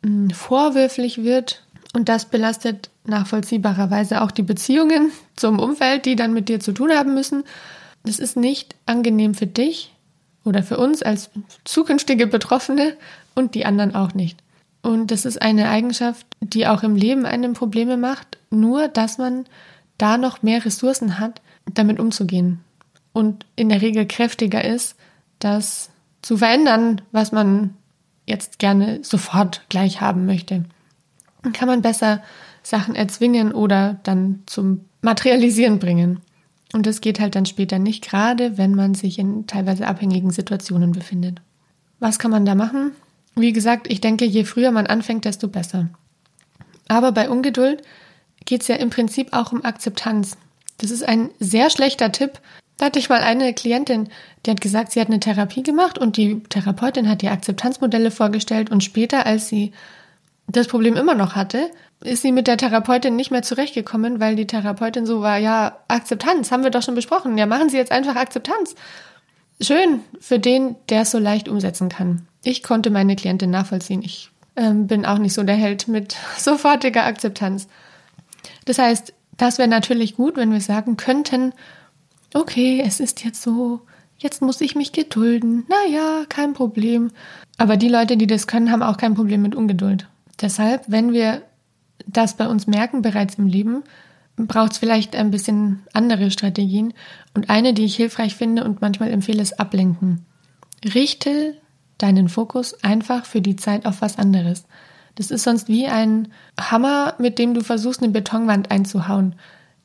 mm, 0.02 0.28
vorwürflich 0.32 1.24
wird 1.24 1.64
und 1.94 2.10
das 2.10 2.26
belastet 2.26 2.90
nachvollziehbarerweise 3.06 4.20
auch 4.20 4.32
die 4.32 4.42
Beziehungen 4.42 5.12
zum 5.36 5.58
Umfeld, 5.58 6.04
die 6.04 6.14
dann 6.14 6.34
mit 6.34 6.50
dir 6.50 6.60
zu 6.60 6.72
tun 6.72 6.90
haben 6.90 7.14
müssen. 7.14 7.44
Das 8.04 8.18
ist 8.18 8.36
nicht 8.36 8.74
angenehm 8.84 9.32
für 9.32 9.46
dich 9.46 9.94
oder 10.44 10.62
für 10.62 10.76
uns 10.76 11.02
als 11.02 11.30
zukünftige 11.64 12.26
Betroffene 12.26 12.98
und 13.34 13.54
die 13.54 13.64
anderen 13.64 13.94
auch 13.94 14.12
nicht. 14.12 14.42
Und 14.86 15.10
das 15.10 15.24
ist 15.24 15.42
eine 15.42 15.68
Eigenschaft, 15.68 16.28
die 16.38 16.68
auch 16.68 16.84
im 16.84 16.94
Leben 16.94 17.26
einem 17.26 17.54
Probleme 17.54 17.96
macht, 17.96 18.38
nur 18.50 18.86
dass 18.86 19.18
man 19.18 19.44
da 19.98 20.16
noch 20.16 20.44
mehr 20.44 20.64
Ressourcen 20.64 21.18
hat, 21.18 21.42
damit 21.68 21.98
umzugehen 21.98 22.60
und 23.12 23.46
in 23.56 23.68
der 23.68 23.82
Regel 23.82 24.06
kräftiger 24.06 24.64
ist, 24.64 24.94
das 25.40 25.90
zu 26.22 26.36
verändern, 26.36 27.02
was 27.10 27.32
man 27.32 27.74
jetzt 28.26 28.60
gerne 28.60 29.00
sofort 29.02 29.62
gleich 29.70 30.00
haben 30.00 30.24
möchte. 30.24 30.64
Dann 31.42 31.52
kann 31.52 31.66
man 31.66 31.82
besser 31.82 32.22
Sachen 32.62 32.94
erzwingen 32.94 33.50
oder 33.50 33.98
dann 34.04 34.44
zum 34.46 34.84
Materialisieren 35.02 35.80
bringen. 35.80 36.20
Und 36.72 36.86
das 36.86 37.00
geht 37.00 37.18
halt 37.18 37.34
dann 37.34 37.46
später 37.46 37.80
nicht, 37.80 38.08
gerade 38.08 38.56
wenn 38.56 38.76
man 38.76 38.94
sich 38.94 39.18
in 39.18 39.48
teilweise 39.48 39.88
abhängigen 39.88 40.30
Situationen 40.30 40.92
befindet. 40.92 41.42
Was 41.98 42.20
kann 42.20 42.30
man 42.30 42.46
da 42.46 42.54
machen? 42.54 42.92
Wie 43.36 43.52
gesagt, 43.52 43.90
ich 43.90 44.00
denke, 44.00 44.24
je 44.24 44.44
früher 44.44 44.70
man 44.70 44.86
anfängt, 44.86 45.24
desto 45.24 45.48
besser. 45.48 45.88
Aber 46.88 47.12
bei 47.12 47.28
Ungeduld 47.28 47.82
geht 48.44 48.62
es 48.62 48.68
ja 48.68 48.76
im 48.76 48.90
Prinzip 48.90 49.32
auch 49.32 49.52
um 49.52 49.64
Akzeptanz. 49.64 50.36
Das 50.78 50.90
ist 50.90 51.06
ein 51.06 51.30
sehr 51.38 51.70
schlechter 51.70 52.12
Tipp. 52.12 52.40
Da 52.78 52.86
hatte 52.86 52.98
ich 52.98 53.08
mal 53.08 53.20
eine 53.20 53.54
Klientin, 53.54 54.08
die 54.44 54.50
hat 54.50 54.60
gesagt, 54.60 54.92
sie 54.92 55.00
hat 55.00 55.08
eine 55.08 55.20
Therapie 55.20 55.62
gemacht 55.62 55.98
und 55.98 56.16
die 56.16 56.42
Therapeutin 56.44 57.08
hat 57.08 57.22
ihr 57.22 57.32
Akzeptanzmodelle 57.32 58.10
vorgestellt 58.10 58.70
und 58.70 58.84
später, 58.84 59.26
als 59.26 59.48
sie 59.48 59.72
das 60.46 60.68
Problem 60.68 60.94
immer 60.94 61.14
noch 61.14 61.34
hatte, 61.34 61.70
ist 62.04 62.22
sie 62.22 62.32
mit 62.32 62.46
der 62.46 62.58
Therapeutin 62.58 63.16
nicht 63.16 63.30
mehr 63.30 63.42
zurechtgekommen, 63.42 64.20
weil 64.20 64.36
die 64.36 64.46
Therapeutin 64.46 65.06
so 65.06 65.22
war, 65.22 65.38
ja, 65.38 65.78
Akzeptanz, 65.88 66.52
haben 66.52 66.62
wir 66.62 66.70
doch 66.70 66.82
schon 66.82 66.94
besprochen. 66.94 67.36
Ja, 67.38 67.46
machen 67.46 67.70
Sie 67.70 67.78
jetzt 67.78 67.92
einfach 67.92 68.16
Akzeptanz. 68.16 68.74
Schön 69.60 70.00
für 70.20 70.38
den, 70.38 70.76
der 70.90 71.02
es 71.02 71.10
so 71.10 71.18
leicht 71.18 71.48
umsetzen 71.48 71.88
kann. 71.88 72.28
Ich 72.46 72.62
konnte 72.62 72.90
meine 72.90 73.16
Klientin 73.16 73.50
nachvollziehen. 73.50 74.02
Ich 74.02 74.30
ähm, 74.54 74.86
bin 74.86 75.04
auch 75.04 75.18
nicht 75.18 75.32
so 75.32 75.42
der 75.42 75.56
Held 75.56 75.88
mit 75.88 76.14
sofortiger 76.38 77.04
Akzeptanz. 77.04 77.66
Das 78.66 78.78
heißt, 78.78 79.12
das 79.36 79.58
wäre 79.58 79.68
natürlich 79.68 80.14
gut, 80.14 80.36
wenn 80.36 80.52
wir 80.52 80.60
sagen 80.60 80.96
könnten, 80.96 81.52
okay, 82.34 82.80
es 82.86 83.00
ist 83.00 83.24
jetzt 83.24 83.42
so, 83.42 83.80
jetzt 84.18 84.42
muss 84.42 84.60
ich 84.60 84.76
mich 84.76 84.92
gedulden. 84.92 85.66
Naja, 85.68 86.24
kein 86.28 86.52
Problem. 86.52 87.10
Aber 87.58 87.76
die 87.76 87.88
Leute, 87.88 88.16
die 88.16 88.28
das 88.28 88.46
können, 88.46 88.70
haben 88.70 88.82
auch 88.84 88.96
kein 88.96 89.14
Problem 89.14 89.42
mit 89.42 89.56
Ungeduld. 89.56 90.08
Deshalb, 90.40 90.84
wenn 90.86 91.12
wir 91.12 91.42
das 92.06 92.36
bei 92.36 92.46
uns 92.46 92.68
merken 92.68 93.02
bereits 93.02 93.34
im 93.34 93.48
Leben, 93.48 93.82
braucht 94.36 94.70
es 94.70 94.78
vielleicht 94.78 95.16
ein 95.16 95.32
bisschen 95.32 95.82
andere 95.92 96.30
Strategien. 96.30 96.94
Und 97.34 97.50
eine, 97.50 97.74
die 97.74 97.86
ich 97.86 97.96
hilfreich 97.96 98.36
finde 98.36 98.62
und 98.62 98.82
manchmal 98.82 99.10
empfehle, 99.10 99.42
ist 99.42 99.58
Ablenken. 99.58 100.24
Richte 100.94 101.56
deinen 101.98 102.28
Fokus 102.28 102.82
einfach 102.82 103.24
für 103.24 103.40
die 103.40 103.56
Zeit 103.56 103.86
auf 103.86 104.02
was 104.02 104.18
anderes. 104.18 104.64
Das 105.16 105.30
ist 105.30 105.44
sonst 105.44 105.68
wie 105.68 105.86
ein 105.86 106.28
Hammer, 106.60 107.14
mit 107.18 107.38
dem 107.38 107.54
du 107.54 107.62
versuchst, 107.62 108.02
eine 108.02 108.12
Betonwand 108.12 108.70
einzuhauen. 108.70 109.34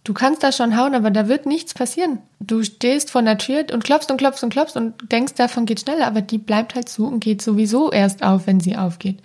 Du 0.04 0.13
kannst 0.13 0.43
da 0.43 0.52
schon 0.52 0.78
hauen, 0.78 0.93
aber 0.93 1.10
da 1.12 1.28
wird 1.28 1.45
nichts 1.45 1.74
passieren. 1.74 2.19
Du 2.39 2.63
stehst 2.63 3.12
vor 3.12 3.21
der 3.21 3.38
Tür 3.38 3.65
und 3.71 3.84
klopfst 3.84 4.12
und 4.12 4.17
klopfst 4.17 4.43
und 4.43 4.50
klopfst 4.52 4.76
und 4.76 5.12
denkst, 5.12 5.36
davon 5.36 5.65
geht 5.65 5.82
schneller, 5.82 6.08
aber 6.08 6.21
die 6.21 6.38
bleibt 6.38 6.76
halt 6.76 6.89
zu 6.89 7.06
und 7.06 7.21
geht 7.21 7.41
sowieso 7.41 7.91
erst 7.91 8.24
auf, 8.24 8.47
wenn 8.47 8.60
sie 8.60 8.76
aufgeht. 8.76 9.19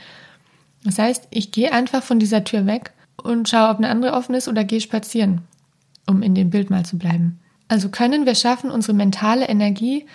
Das 0.84 0.98
heißt, 0.98 1.28
ich 1.30 1.50
gehe 1.50 1.72
einfach 1.72 2.02
von 2.02 2.18
dieser 2.18 2.44
Tür 2.44 2.66
weg 2.66 2.92
und 3.16 3.48
schaue, 3.48 3.70
ob 3.70 3.78
eine 3.78 3.88
andere 3.88 4.12
offen 4.12 4.34
ist 4.34 4.48
oder 4.48 4.64
gehe 4.64 4.80
spazieren, 4.80 5.40
um 6.06 6.22
in 6.22 6.34
dem 6.34 6.50
Bild 6.50 6.70
mal 6.70 6.84
zu 6.84 6.98
bleiben. 6.98 7.40
Also 7.68 7.88
können 7.88 8.26
wir 8.26 8.36
schaffen, 8.36 8.70
unsere 8.70 8.94
mentale 8.94 9.48
Energie 9.48 10.06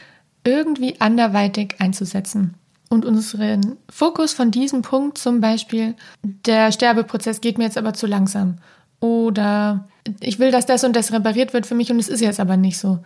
irgendwie 0.46 1.02
anderweitig 1.02 1.76
einzusetzen 1.80 2.56
und 2.92 3.06
unseren 3.06 3.78
Fokus 3.90 4.34
von 4.34 4.52
diesem 4.52 4.82
Punkt 4.82 5.18
zum 5.18 5.40
Beispiel, 5.40 5.96
der 6.24 6.72
Sterbeprozess 6.74 7.40
geht 7.40 7.58
mir 7.58 7.64
jetzt 7.64 7.78
aber 7.78 7.94
zu 7.94 8.06
langsam 8.06 8.58
oder 9.00 9.88
ich 10.20 10.40
will, 10.40 10.52
dass 10.52 10.66
das 10.66 10.84
und 10.84 10.96
das 10.96 11.14
repariert 11.14 11.54
wird 11.54 11.66
für 11.66 11.74
mich 11.74 11.90
und 11.90 12.00
es 12.00 12.10
ist 12.10 12.20
jetzt 12.20 12.42
aber 12.42 12.58
nicht 12.58 12.78
so. 12.78 13.00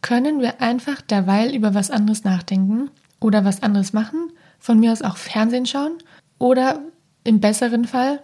Können 0.00 0.40
wir 0.40 0.62
einfach 0.62 1.00
derweil 1.02 1.54
über 1.54 1.74
was 1.74 1.90
anderes 1.90 2.22
nachdenken 2.22 2.88
oder 3.20 3.44
was 3.44 3.64
anderes 3.64 3.92
machen, 3.92 4.30
von 4.60 4.78
mir 4.78 4.92
aus 4.92 5.02
auch 5.02 5.16
Fernsehen 5.16 5.66
schauen 5.66 5.98
oder 6.38 6.80
im 7.24 7.40
besseren 7.40 7.86
Fall 7.86 8.22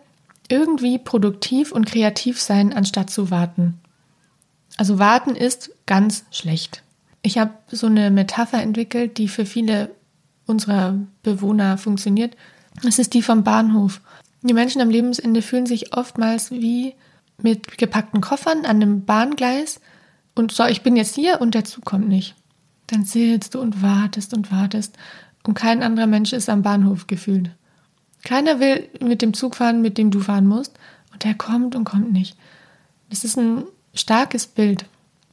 irgendwie 0.49 0.99
produktiv 0.99 1.73
und 1.73 1.87
kreativ 1.87 2.41
sein, 2.41 2.73
anstatt 2.73 3.11
zu 3.11 3.33
warten. 3.33 3.81
Also 4.77 5.01
warten 5.01 5.35
ist 5.35 5.73
ganz 5.87 6.25
schlecht. 6.31 6.83
Ich 7.23 7.39
habe 7.39 7.51
so 7.67 7.89
eine 7.89 8.13
Metapher 8.13 8.63
entwickelt, 8.63 9.19
die 9.19 9.27
für 9.27 9.47
viele 9.47 9.91
unserer 10.47 10.99
Bewohner 11.23 11.79
funktioniert. 11.79 12.37
Es 12.87 12.99
ist 12.99 13.15
die 13.15 13.23
vom 13.23 13.45
Bahnhof. 13.45 14.01
Die 14.43 14.55
Menschen 14.55 14.81
am 14.81 14.91
Lebensende 14.91 15.43
fühlen 15.43 15.67
sich 15.67 15.95
oftmals 15.95 16.51
wie 16.51 16.95
mit 17.43 17.79
gepackten 17.79 18.21
Koffern 18.21 18.65
an 18.65 18.77
einem 18.77 19.05
Bahngleis 19.05 19.81
und 20.35 20.53
so, 20.53 20.65
ich 20.65 20.83
bin 20.83 20.97
jetzt 20.97 21.15
hier 21.15 21.41
und 21.41 21.55
der 21.55 21.65
Zug 21.65 21.85
kommt 21.85 22.09
nicht. 22.09 22.35
Dann 22.87 23.05
sitzt 23.05 23.55
du 23.55 23.61
und 23.61 23.83
wartest 23.83 24.35
und 24.35 24.53
wartest 24.53 24.97
und 25.43 25.55
kein 25.55 25.83
anderer 25.83 26.07
Mensch 26.07 26.33
ist 26.33 26.49
am 26.49 26.63
Bahnhof 26.63 27.07
gefühlt. 27.07 27.51
Keiner 28.23 28.61
will 28.61 28.89
mit 29.01 29.23
dem 29.23 29.35
Zug 29.35 29.57
fahren, 29.57 29.83
mit 29.83 29.99
dem 29.99 30.11
du 30.11 30.21
fahren 30.21 30.47
musst 30.47 30.79
und 31.13 31.25
der 31.25 31.35
kommt 31.35 31.75
und 31.75 31.85
kommt 31.85 32.13
nicht. 32.13 32.37
Das 33.11 33.25
ist 33.25 33.39
ein 33.39 33.65
starkes 33.95 34.47
Bild 34.47 34.85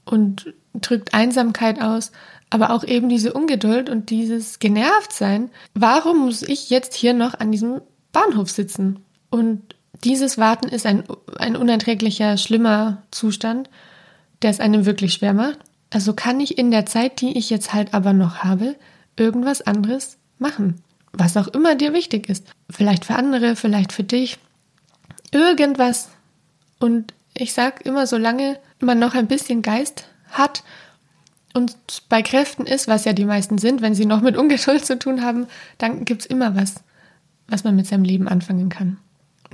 und 0.06 0.54
drückt 0.74 1.14
Einsamkeit 1.14 1.82
aus, 1.82 2.12
aber 2.50 2.72
auch 2.72 2.84
eben 2.84 3.10
diese 3.10 3.34
Ungeduld 3.34 3.90
und 3.90 4.10
dieses 4.10 4.60
Genervtsein. 4.60 5.50
Warum 5.74 6.26
muss 6.26 6.44
ich 6.44 6.70
jetzt 6.70 6.94
hier 6.94 7.14
noch 7.14 7.34
an 7.40 7.52
diesem 7.52 7.82
Bahnhof 8.12 8.52
sitzen? 8.52 9.00
Und 9.30 9.76
dieses 10.04 10.38
Warten 10.38 10.68
ist 10.68 10.86
ein, 10.86 11.04
ein 11.38 11.56
unerträglicher, 11.56 12.38
schlimmer 12.38 13.04
Zustand, 13.12 13.70
der 14.42 14.52
es 14.52 14.60
einem 14.60 14.86
wirklich 14.86 15.14
schwer 15.14 15.34
macht. 15.34 15.60
Also 15.90 16.14
kann 16.14 16.40
ich 16.40 16.58
in 16.58 16.72
der 16.72 16.86
Zeit, 16.86 17.22
die 17.22 17.38
ich 17.38 17.50
jetzt 17.50 17.74
halt 17.74 17.94
aber 17.94 18.14
noch 18.14 18.44
habe, 18.44 18.76
irgendwas 19.16 19.62
anderes 19.62 20.18
machen. 20.40 20.82
Was 21.12 21.38
auch 21.38 21.48
immer 21.48 21.76
dir 21.76 21.94
wichtig 21.94 22.30
ist. 22.30 22.48
Vielleicht 22.70 23.06
für 23.06 23.16
andere, 23.16 23.56
vielleicht 23.56 23.94
für 23.94 24.04
dich. 24.04 24.40
Irgendwas. 25.32 26.10
Und 26.80 27.14
ich 27.36 27.54
sag 27.54 27.86
immer, 27.86 28.08
solange 28.08 28.60
man 28.80 29.00
noch 29.00 29.16
ein 29.16 29.28
bisschen 29.28 29.62
Geist 29.62 30.08
hat 30.34 30.64
und 31.54 31.76
bei 32.10 32.22
Kräften 32.22 32.66
ist, 32.66 32.88
was 32.88 33.06
ja 33.06 33.14
die 33.14 33.26
meisten 33.26 33.58
sind, 33.58 33.82
wenn 33.82 33.96
sie 33.96 34.06
noch 34.06 34.22
mit 34.22 34.38
Ungeduld 34.38 34.86
zu 34.86 34.98
tun 34.98 35.24
haben, 35.24 35.48
dann 35.78 36.06
gibt 36.06 36.22
es 36.22 36.26
immer 36.26 36.56
was, 36.56 36.76
was 37.48 37.64
man 37.64 37.76
mit 37.76 37.88
seinem 37.88 38.04
Leben 38.04 38.28
anfangen 38.28 38.70
kann. 38.70 38.98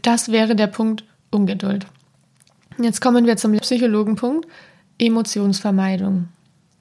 Das 0.02 0.32
wäre 0.32 0.56
der 0.56 0.68
Punkt 0.68 1.04
Ungeduld. 1.32 1.86
Jetzt 2.82 3.02
kommen 3.02 3.26
wir 3.26 3.38
zum 3.38 3.58
Psychologenpunkt 3.58 4.48
Emotionsvermeidung. 4.98 6.30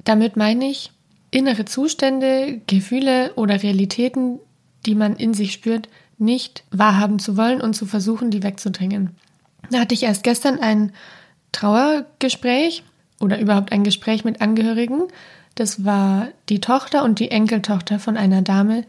Damit 0.05 0.37
meine 0.37 0.67
ich 0.71 0.93
innere 1.31 1.65
Zustände, 1.65 2.61
Gefühle 2.67 3.33
oder 3.35 3.63
Realitäten, 3.63 4.39
die 4.87 4.95
man 4.95 5.17
in 5.17 5.35
sich 5.35 5.53
spürt, 5.53 5.89
nicht 6.17 6.65
wahrhaben 6.71 7.19
zu 7.19 7.37
wollen 7.37 7.61
und 7.61 7.75
zu 7.75 7.87
versuchen, 7.87 8.31
die 8.31 8.43
wegzudrängen. 8.43 9.11
Da 9.71 9.81
hatte 9.81 9.95
ich 9.95 10.05
erst 10.05 10.23
gestern 10.23 10.59
ein 10.59 10.93
Trauergespräch 11.53 12.85
oder 13.21 13.41
überhaupt 13.41 13.73
ein 13.73 13.85
Gespräch 13.85 14.25
mit 14.25 14.41
Angehörigen. 14.41 15.03
Das 15.55 15.85
war 15.85 16.29
die 16.49 16.61
Tochter 16.61 17.05
und 17.05 17.19
die 17.19 17.31
Enkeltochter 17.31 17.99
von 17.99 18.17
einer 18.17 18.43
Dame, 18.43 18.85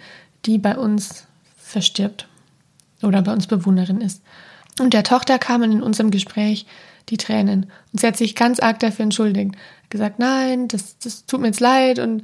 die 0.46 0.58
bei 0.58 0.78
uns 0.78 1.26
verstirbt 1.58 2.28
oder 3.02 3.22
bei 3.22 3.34
uns 3.34 3.48
Bewohnerin 3.48 4.02
ist. 4.02 4.22
Und 4.80 4.94
der 4.94 5.04
Tochter 5.04 5.40
kamen 5.40 5.72
in 5.72 5.82
unserem 5.82 6.12
Gespräch 6.12 6.66
die 7.10 7.18
Tränen. 7.18 7.72
Und 7.92 8.00
sie 8.00 8.08
hat 8.08 8.18
sich 8.18 8.36
ganz 8.36 8.60
arg 8.60 8.80
dafür 8.80 9.04
entschuldigt. 9.04 9.56
Gesagt, 9.90 10.20
nein, 10.20 10.68
das, 10.68 10.98
das 11.00 11.26
tut 11.26 11.42
mir 11.42 11.48
jetzt 11.48 11.60
leid 11.60 12.00
und 12.00 12.24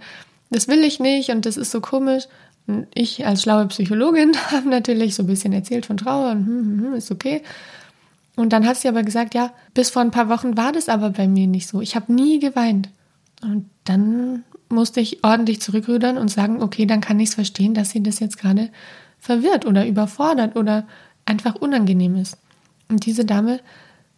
das 0.52 0.68
will 0.68 0.84
ich 0.84 1.00
nicht 1.00 1.30
und 1.30 1.46
das 1.46 1.58
ist 1.58 1.72
so 1.72 1.82
komisch. 1.82 2.26
Und 2.68 2.88
ich 2.94 3.26
als 3.26 3.44
schlaue 3.44 3.68
Psychologin 3.68 4.34
habe 4.52 4.70
natürlich 4.70 5.16
so 5.16 5.24
ein 5.24 5.28
bisschen 5.28 5.54
erzählt 5.54 5.86
von 5.86 5.98
Trauer 5.98 6.32
und 6.32 6.46
hm, 6.46 6.60
hm, 6.60 6.86
hm, 6.86 6.94
ist 6.94 7.12
okay. 7.12 7.42
Und 8.36 8.52
dann 8.52 8.68
hat 8.68 8.78
sie 8.78 8.88
aber 8.88 9.04
gesagt, 9.04 9.34
ja, 9.34 9.52
bis 9.74 9.90
vor 9.90 10.02
ein 10.02 10.12
paar 10.12 10.30
Wochen 10.30 10.58
war 10.58 10.72
das 10.72 10.90
aber 10.90 11.12
bei 11.12 11.28
mir 11.28 11.48
nicht 11.48 11.68
so. 11.68 11.82
Ich 11.82 11.96
habe 11.96 12.14
nie 12.14 12.40
geweint. 12.40 12.90
Und 13.42 13.70
dann 13.86 14.44
musste 14.70 15.00
ich 15.00 15.24
ordentlich 15.24 15.62
zurückrudern 15.62 16.18
und 16.18 16.30
sagen, 16.30 16.62
okay, 16.62 16.86
dann 16.86 17.02
kann 17.02 17.20
ich 17.20 17.30
es 17.30 17.36
verstehen, 17.36 17.74
dass 17.74 17.92
sie 17.92 18.04
das 18.04 18.20
jetzt 18.20 18.38
gerade 18.38 18.70
verwirrt 19.20 19.66
oder 19.66 19.88
überfordert 19.88 20.56
oder 20.56 20.86
einfach 21.26 21.56
unangenehm 21.56 22.16
ist. 22.16 22.38
Und 22.90 23.06
diese 23.06 23.26
Dame 23.26 23.60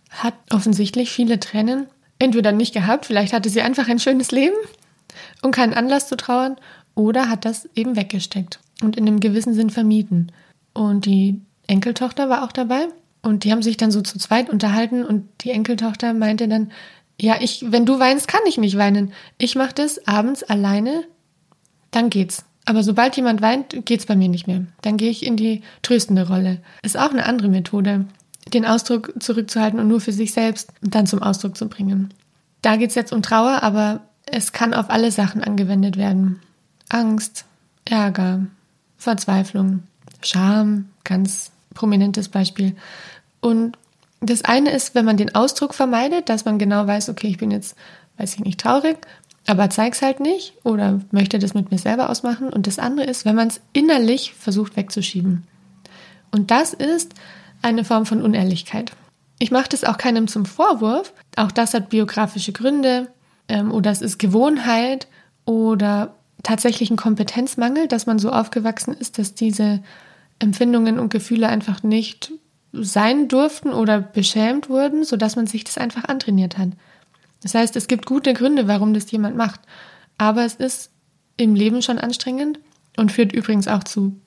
hat 0.10 0.34
offensichtlich 0.52 1.12
viele 1.12 1.40
Tränen 1.40 1.88
entweder 2.20 2.52
nicht 2.52 2.74
gehabt, 2.74 3.06
vielleicht 3.06 3.34
hatte 3.34 3.50
sie 3.50 3.62
einfach 3.62 3.88
ein 3.88 4.00
schönes 4.00 4.32
Leben 4.32 4.56
und 5.42 5.52
keinen 5.52 5.74
Anlass 5.74 6.08
zu 6.08 6.18
trauern, 6.18 6.56
oder 6.96 7.30
hat 7.30 7.46
das 7.46 7.70
eben 7.76 7.96
weggesteckt 7.96 8.60
und 8.82 8.98
in 8.98 9.08
einem 9.08 9.20
gewissen 9.20 9.54
Sinn 9.54 9.70
vermieden. 9.70 10.32
Und 10.74 11.06
die 11.06 11.40
Enkeltochter 11.68 12.28
war 12.28 12.44
auch 12.44 12.52
dabei 12.52 12.88
und 13.22 13.44
die 13.44 13.52
haben 13.52 13.62
sich 13.62 13.78
dann 13.78 13.92
so 13.92 14.02
zu 14.02 14.20
zweit 14.20 14.50
unterhalten 14.50 15.06
und 15.06 15.28
die 15.42 15.52
Enkeltochter 15.52 16.14
meinte 16.14 16.48
dann, 16.48 16.72
ja, 17.20 17.38
ich, 17.40 17.66
wenn 17.70 17.86
du 17.86 18.00
weinst, 18.00 18.28
kann 18.28 18.42
ich 18.48 18.58
nicht 18.58 18.78
weinen. 18.78 19.12
Ich 19.38 19.56
mache 19.56 19.74
das 19.74 20.08
abends 20.08 20.44
alleine, 20.44 21.04
dann 21.92 22.10
geht's. 22.10 22.46
Aber 22.66 22.84
sobald 22.84 23.16
jemand 23.16 23.42
weint, 23.42 23.86
geht's 23.86 24.06
bei 24.06 24.16
mir 24.16 24.30
nicht 24.30 24.46
mehr. 24.46 24.66
Dann 24.82 24.98
gehe 24.98 25.10
ich 25.10 25.26
in 25.26 25.38
die 25.38 25.62
tröstende 25.82 26.28
Rolle. 26.28 26.60
Ist 26.84 26.98
auch 26.98 27.12
eine 27.12 27.26
andere 27.26 27.48
Methode, 27.48 28.06
den 28.54 28.66
Ausdruck 28.66 29.14
zurückzuhalten 29.20 29.80
und 29.80 29.88
nur 29.88 30.02
für 30.02 30.12
sich 30.12 30.34
selbst 30.34 30.72
dann 30.82 31.08
zum 31.08 31.24
Ausdruck 31.24 31.58
zu 31.58 31.70
bringen. 31.70 32.14
Da 32.62 32.76
geht's 32.76 32.96
jetzt 32.96 33.14
um 33.14 33.22
Trauer, 33.22 33.64
aber 33.64 34.02
es 34.26 34.52
kann 34.52 34.74
auf 34.74 34.90
alle 34.90 35.12
Sachen 35.12 35.44
angewendet 35.44 35.98
werden. 35.98 36.42
Angst, 36.90 37.46
Ärger, 37.86 38.46
Verzweiflung, 38.98 39.84
Scham, 40.22 40.90
ganz 41.04 41.52
prominentes 41.78 42.28
Beispiel. 42.28 42.76
Und 43.40 43.78
das 44.20 44.44
eine 44.44 44.72
ist, 44.72 44.96
wenn 44.96 45.06
man 45.06 45.16
den 45.16 45.36
Ausdruck 45.36 45.76
vermeidet, 45.76 46.28
dass 46.28 46.44
man 46.44 46.58
genau 46.58 46.88
weiß, 46.88 47.10
okay, 47.10 47.28
ich 47.28 47.38
bin 47.38 47.52
jetzt, 47.52 47.76
weiß 48.18 48.34
ich 48.34 48.40
nicht, 48.40 48.60
traurig. 48.60 48.98
aber 49.46 49.70
zeig's 49.70 50.02
halt 50.02 50.20
nicht 50.20 50.54
oder 50.64 51.00
möchte 51.12 51.40
das 51.40 51.54
mit 51.54 51.72
mir 51.72 51.78
selber 51.78 52.10
ausmachen. 52.10 52.50
Und 52.50 52.68
das 52.68 52.80
andere 52.80 53.06
ist, 53.06 53.24
wenn 53.24 53.36
man 53.36 53.48
es 53.48 53.62
innerlich 53.72 54.34
versucht 54.34 54.76
wegzuschieben. 54.76 55.46
Und 56.32 56.52
das 56.52 56.74
ist 56.74 57.14
eine 57.62 57.86
Form 57.86 58.06
von 58.06 58.22
Unehrlichkeit. 58.22 58.92
Ich 59.40 59.52
mache 59.52 59.70
das 59.70 59.84
auch 59.84 59.98
keinem 59.98 60.28
zum 60.28 60.46
Vorwurf. 60.46 61.14
Auch 61.38 61.52
das 61.52 61.74
hat 61.74 61.90
biografische 61.90 62.52
Gründe 62.52 63.08
ähm, 63.48 63.72
oder 63.72 63.92
es 63.92 64.02
ist 64.02 64.18
Gewohnheit 64.18 65.08
oder 65.46 66.16
tatsächlich 66.44 66.90
ein 66.90 66.98
Kompetenzmangel, 66.98 67.88
dass 67.88 68.06
man 68.06 68.20
so 68.20 68.32
aufgewachsen 68.32 68.94
ist, 68.94 69.18
dass 69.18 69.34
diese 69.36 69.82
Empfindungen 70.40 71.00
und 71.00 71.10
Gefühle 71.10 71.48
einfach 71.48 71.84
nicht 71.84 72.32
sein 72.74 73.28
durften 73.28 73.74
oder 73.74 74.00
beschämt 74.00 74.70
wurden, 74.70 75.04
sodass 75.04 75.36
man 75.36 75.48
sich 75.48 75.64
das 75.64 75.78
einfach 75.78 76.06
antrainiert 76.06 76.58
hat. 76.58 76.70
Das 77.42 77.56
heißt, 77.56 77.76
es 77.76 77.88
gibt 77.88 78.06
gute 78.06 78.34
Gründe, 78.34 78.68
warum 78.68 78.94
das 78.94 79.10
jemand 79.12 79.36
macht. 79.36 79.62
Aber 80.18 80.44
es 80.44 80.56
ist 80.56 80.92
im 81.38 81.56
Leben 81.56 81.82
schon 81.82 82.00
anstrengend 82.00 82.60
und 82.98 83.12
führt 83.12 83.32
übrigens 83.32 83.68
auch 83.68 83.84
zu 83.84 84.20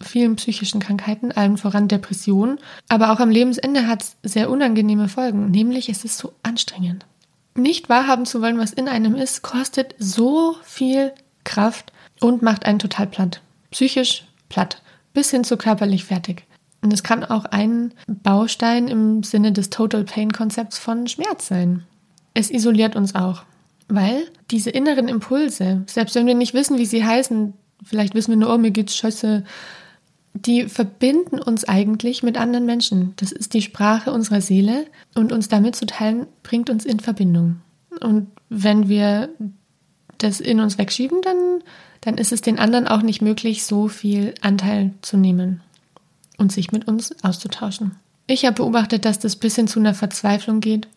vielen 0.00 0.36
psychischen 0.36 0.80
Krankheiten, 0.80 1.32
allen 1.32 1.56
voran 1.56 1.88
Depressionen. 1.88 2.58
Aber 2.88 3.12
auch 3.12 3.20
am 3.20 3.30
Lebensende 3.30 3.86
hat 3.86 4.02
es 4.02 4.16
sehr 4.22 4.50
unangenehme 4.50 5.08
Folgen, 5.08 5.50
nämlich 5.50 5.88
es 5.88 6.04
ist 6.04 6.18
so 6.18 6.32
anstrengend. 6.42 7.06
Nicht 7.54 7.88
wahrhaben 7.88 8.26
zu 8.26 8.40
wollen, 8.40 8.58
was 8.58 8.72
in 8.72 8.88
einem 8.88 9.14
ist, 9.14 9.42
kostet 9.42 9.94
so 9.98 10.56
viel 10.62 11.12
Kraft 11.44 11.92
und 12.20 12.42
macht 12.42 12.64
einen 12.64 12.78
total 12.78 13.06
platt. 13.06 13.42
Psychisch 13.70 14.24
platt, 14.48 14.81
bis 15.12 15.30
hin 15.30 15.44
zu 15.44 15.56
körperlich 15.56 16.04
fertig. 16.04 16.44
Und 16.82 16.92
es 16.92 17.02
kann 17.02 17.24
auch 17.24 17.44
ein 17.44 17.94
Baustein 18.08 18.88
im 18.88 19.22
Sinne 19.22 19.52
des 19.52 19.70
Total 19.70 20.04
Pain 20.04 20.32
Konzepts 20.32 20.78
von 20.78 21.06
Schmerz 21.06 21.46
sein. 21.46 21.84
Es 22.34 22.50
isoliert 22.50 22.96
uns 22.96 23.14
auch, 23.14 23.44
weil 23.88 24.24
diese 24.50 24.70
inneren 24.70 25.08
Impulse, 25.08 25.84
selbst 25.86 26.14
wenn 26.14 26.26
wir 26.26 26.34
nicht 26.34 26.54
wissen, 26.54 26.78
wie 26.78 26.86
sie 26.86 27.04
heißen, 27.04 27.54
vielleicht 27.84 28.14
wissen 28.14 28.32
wir 28.32 28.36
nur, 28.36 28.52
oh, 28.52 28.58
mir 28.58 28.70
geht's 28.70 28.96
scheiße, 28.96 29.44
die 30.34 30.68
verbinden 30.68 31.38
uns 31.38 31.64
eigentlich 31.64 32.22
mit 32.22 32.38
anderen 32.38 32.66
Menschen. 32.66 33.12
Das 33.16 33.32
ist 33.32 33.54
die 33.54 33.62
Sprache 33.62 34.12
unserer 34.12 34.40
Seele 34.40 34.86
und 35.14 35.32
uns 35.32 35.48
damit 35.48 35.76
zu 35.76 35.86
teilen, 35.86 36.26
bringt 36.42 36.70
uns 36.70 36.84
in 36.84 37.00
Verbindung. 37.00 37.60
Und 38.00 38.28
wenn 38.48 38.88
wir 38.88 39.28
das 40.18 40.40
in 40.40 40.60
uns 40.60 40.78
wegschieben, 40.78 41.20
dann, 41.22 41.62
dann 42.02 42.18
ist 42.18 42.32
es 42.32 42.42
den 42.42 42.58
anderen 42.58 42.86
auch 42.86 43.02
nicht 43.02 43.22
möglich, 43.22 43.64
so 43.64 43.88
viel 43.88 44.34
Anteil 44.42 44.92
zu 45.00 45.16
nehmen 45.16 45.62
und 46.36 46.52
sich 46.52 46.72
mit 46.72 46.86
uns 46.86 47.14
auszutauschen. 47.24 47.96
Ich 48.26 48.44
habe 48.44 48.56
beobachtet, 48.56 49.04
dass 49.04 49.18
das 49.18 49.36
bis 49.36 49.56
hin 49.56 49.68
zu 49.68 49.80
einer 49.80 49.94
Verzweiflung 49.94 50.60
geht 50.60 50.88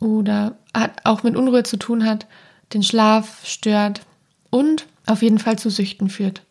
oder 0.00 0.56
auch 1.04 1.22
mit 1.22 1.36
Unruhe 1.36 1.62
zu 1.62 1.78
tun 1.78 2.04
hat, 2.04 2.26
den 2.74 2.82
Schlaf 2.82 3.46
stört 3.46 4.02
und 4.50 4.86
auf 5.06 5.22
jeden 5.22 5.38
Fall 5.38 5.58
zu 5.58 5.70
Süchten 5.70 6.10
führt. 6.10 6.42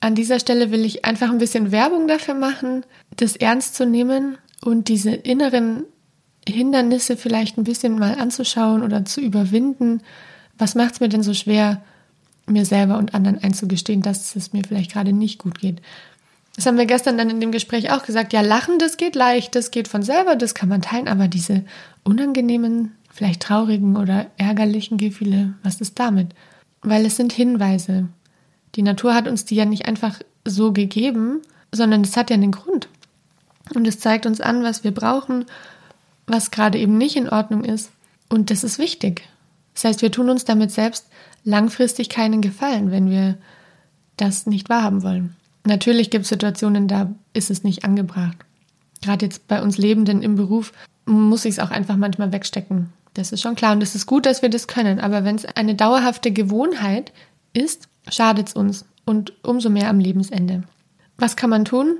An 0.00 0.14
dieser 0.14 0.40
Stelle 0.40 0.70
will 0.70 0.84
ich 0.84 1.04
einfach 1.04 1.30
ein 1.30 1.38
bisschen 1.38 1.72
Werbung 1.72 2.08
dafür 2.08 2.34
machen, 2.34 2.84
das 3.16 3.36
ernst 3.36 3.76
zu 3.76 3.86
nehmen 3.86 4.38
und 4.64 4.88
diese 4.88 5.10
inneren 5.10 5.84
Hindernisse 6.48 7.16
vielleicht 7.16 7.58
ein 7.58 7.64
bisschen 7.64 7.98
mal 7.98 8.18
anzuschauen 8.18 8.82
oder 8.82 9.04
zu 9.04 9.20
überwinden. 9.20 10.02
Was 10.58 10.74
macht 10.74 10.94
es 10.94 11.00
mir 11.00 11.08
denn 11.08 11.22
so 11.22 11.34
schwer, 11.34 11.82
mir 12.50 12.64
selber 12.64 12.98
und 12.98 13.14
anderen 13.14 13.42
einzugestehen, 13.42 14.02
dass 14.02 14.36
es 14.36 14.52
mir 14.52 14.62
vielleicht 14.66 14.92
gerade 14.92 15.12
nicht 15.12 15.38
gut 15.38 15.58
geht? 15.58 15.80
Das 16.56 16.66
haben 16.66 16.78
wir 16.78 16.86
gestern 16.86 17.16
dann 17.16 17.30
in 17.30 17.40
dem 17.40 17.52
Gespräch 17.52 17.90
auch 17.90 18.02
gesagt. 18.02 18.32
Ja, 18.32 18.40
lachen, 18.40 18.78
das 18.78 18.96
geht 18.96 19.14
leicht, 19.14 19.54
das 19.54 19.70
geht 19.70 19.88
von 19.88 20.02
selber, 20.02 20.36
das 20.36 20.54
kann 20.54 20.68
man 20.68 20.82
teilen, 20.82 21.08
aber 21.08 21.28
diese 21.28 21.64
unangenehmen, 22.04 22.92
vielleicht 23.10 23.42
traurigen 23.42 23.96
oder 23.96 24.26
ärgerlichen 24.36 24.98
Gefühle, 24.98 25.54
was 25.62 25.80
ist 25.80 25.98
damit? 25.98 26.34
Weil 26.82 27.06
es 27.06 27.16
sind 27.16 27.32
Hinweise. 27.32 28.08
Die 28.74 28.82
Natur 28.82 29.14
hat 29.14 29.28
uns 29.28 29.44
die 29.44 29.56
ja 29.56 29.64
nicht 29.64 29.86
einfach 29.86 30.20
so 30.44 30.72
gegeben, 30.72 31.40
sondern 31.72 32.02
es 32.02 32.16
hat 32.16 32.30
ja 32.30 32.34
einen 32.34 32.52
Grund. 32.52 32.88
Und 33.74 33.86
es 33.86 34.00
zeigt 34.00 34.26
uns 34.26 34.40
an, 34.40 34.62
was 34.62 34.84
wir 34.84 34.92
brauchen, 34.92 35.44
was 36.26 36.50
gerade 36.50 36.78
eben 36.78 36.98
nicht 36.98 37.16
in 37.16 37.28
Ordnung 37.28 37.64
ist. 37.64 37.90
Und 38.28 38.50
das 38.50 38.64
ist 38.64 38.78
wichtig. 38.78 39.22
Das 39.74 39.84
heißt, 39.84 40.02
wir 40.02 40.12
tun 40.12 40.30
uns 40.30 40.44
damit 40.44 40.70
selbst 40.70 41.06
langfristig 41.44 42.08
keinen 42.08 42.40
Gefallen, 42.40 42.90
wenn 42.90 43.10
wir 43.10 43.36
das 44.16 44.46
nicht 44.46 44.68
wahrhaben 44.68 45.02
wollen. 45.02 45.36
Natürlich 45.64 46.10
gibt 46.10 46.24
es 46.24 46.28
Situationen, 46.28 46.88
da 46.88 47.10
ist 47.32 47.50
es 47.50 47.64
nicht 47.64 47.84
angebracht. 47.84 48.36
Gerade 49.02 49.26
jetzt 49.26 49.48
bei 49.48 49.62
uns 49.62 49.78
Lebenden 49.78 50.22
im 50.22 50.36
Beruf 50.36 50.72
muss 51.06 51.44
ich 51.44 51.52
es 51.52 51.58
auch 51.58 51.70
einfach 51.70 51.96
manchmal 51.96 52.32
wegstecken. 52.32 52.92
Das 53.14 53.32
ist 53.32 53.40
schon 53.42 53.56
klar 53.56 53.72
und 53.72 53.82
es 53.82 53.94
ist 53.94 54.06
gut, 54.06 54.26
dass 54.26 54.42
wir 54.42 54.50
das 54.50 54.68
können. 54.68 55.00
Aber 55.00 55.24
wenn 55.24 55.36
es 55.36 55.44
eine 55.44 55.74
dauerhafte 55.74 56.30
Gewohnheit 56.30 57.12
ist, 57.52 57.88
schadet 58.08 58.48
es 58.48 58.54
uns 58.54 58.84
und 59.04 59.32
umso 59.42 59.70
mehr 59.70 59.88
am 59.90 59.98
Lebensende. 59.98 60.62
Was 61.18 61.36
kann 61.36 61.50
man 61.50 61.64
tun? 61.64 61.98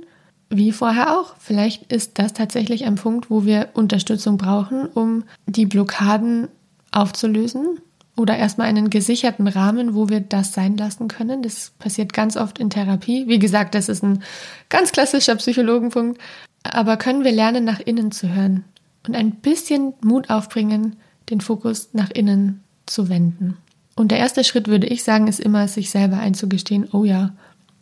Wie 0.48 0.72
vorher 0.72 1.18
auch. 1.18 1.35
Vielleicht 1.38 1.92
ist 1.92 2.18
das 2.18 2.33
tatsächlich 2.33 2.85
ein 2.85 2.94
Punkt, 2.96 3.31
wo 3.31 3.44
wir 3.44 3.70
Unterstützung 3.74 4.37
brauchen, 4.37 4.87
um 4.87 5.24
die 5.46 5.66
Blockaden 5.66 6.48
aufzulösen 6.92 7.81
oder 8.21 8.37
erstmal 8.37 8.69
einen 8.69 8.91
gesicherten 8.91 9.49
Rahmen, 9.49 9.95
wo 9.95 10.09
wir 10.09 10.21
das 10.21 10.53
sein 10.53 10.77
lassen 10.77 11.09
können. 11.09 11.43
Das 11.43 11.73
passiert 11.79 12.13
ganz 12.13 12.37
oft 12.37 12.59
in 12.59 12.71
Therapie. 12.71 13.27
Wie 13.27 13.39
gesagt, 13.39 13.75
das 13.75 13.89
ist 13.89 14.03
ein 14.03 14.23
ganz 14.69 14.93
klassischer 14.93 15.35
Psychologenpunkt. 15.37 16.21
Aber 16.63 16.97
können 16.97 17.25
wir 17.25 17.33
lernen, 17.33 17.65
nach 17.65 17.81
innen 17.81 18.13
zu 18.13 18.33
hören 18.35 18.65
und 19.07 19.17
ein 19.17 19.33
bisschen 19.33 19.95
Mut 20.03 20.29
aufbringen, 20.29 20.97
den 21.31 21.41
Fokus 21.41 21.91
nach 21.95 22.11
innen 22.11 22.63
zu 22.87 23.09
wenden. 23.09 23.57
Und 23.97 24.11
der 24.11 24.19
erste 24.19 24.45
Schritt, 24.45 24.69
würde 24.69 24.87
ich 24.87 25.03
sagen, 25.03 25.27
ist 25.27 25.41
immer, 25.41 25.67
sich 25.69 25.91
selber 25.91 26.19
einzugestehen, 26.19 26.89
oh 26.93 27.05
ja, 27.05 27.33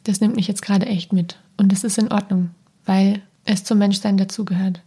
das 0.04 0.20
nimmt 0.20 0.36
mich 0.36 0.48
jetzt 0.48 0.62
gerade 0.62 0.86
echt 0.86 1.12
mit. 1.12 1.38
Und 1.56 1.72
das 1.72 1.84
ist 1.84 1.98
in 1.98 2.12
Ordnung, 2.12 2.50
weil 2.84 3.22
es 3.44 3.64
zum 3.64 3.78
Menschsein 3.78 4.16
dazugehört. 4.16 4.80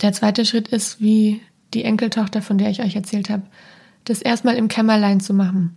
Der 0.00 0.12
zweite 0.12 0.44
Schritt 0.44 0.68
ist, 0.68 1.00
wie 1.00 1.40
die 1.74 1.84
Enkeltochter, 1.84 2.42
von 2.42 2.58
der 2.58 2.70
ich 2.70 2.82
euch 2.82 2.96
erzählt 2.96 3.30
habe, 3.30 3.42
das 4.04 4.22
erstmal 4.22 4.56
im 4.56 4.68
Kämmerlein 4.68 5.20
zu 5.20 5.34
machen. 5.34 5.76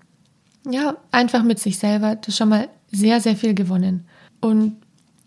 Ja, 0.69 0.97
einfach 1.11 1.43
mit 1.43 1.59
sich 1.59 1.79
selber, 1.79 2.15
das 2.15 2.29
ist 2.29 2.37
schon 2.37 2.49
mal 2.49 2.69
sehr, 2.91 3.21
sehr 3.21 3.35
viel 3.35 3.53
gewonnen. 3.53 4.05
Und 4.41 4.77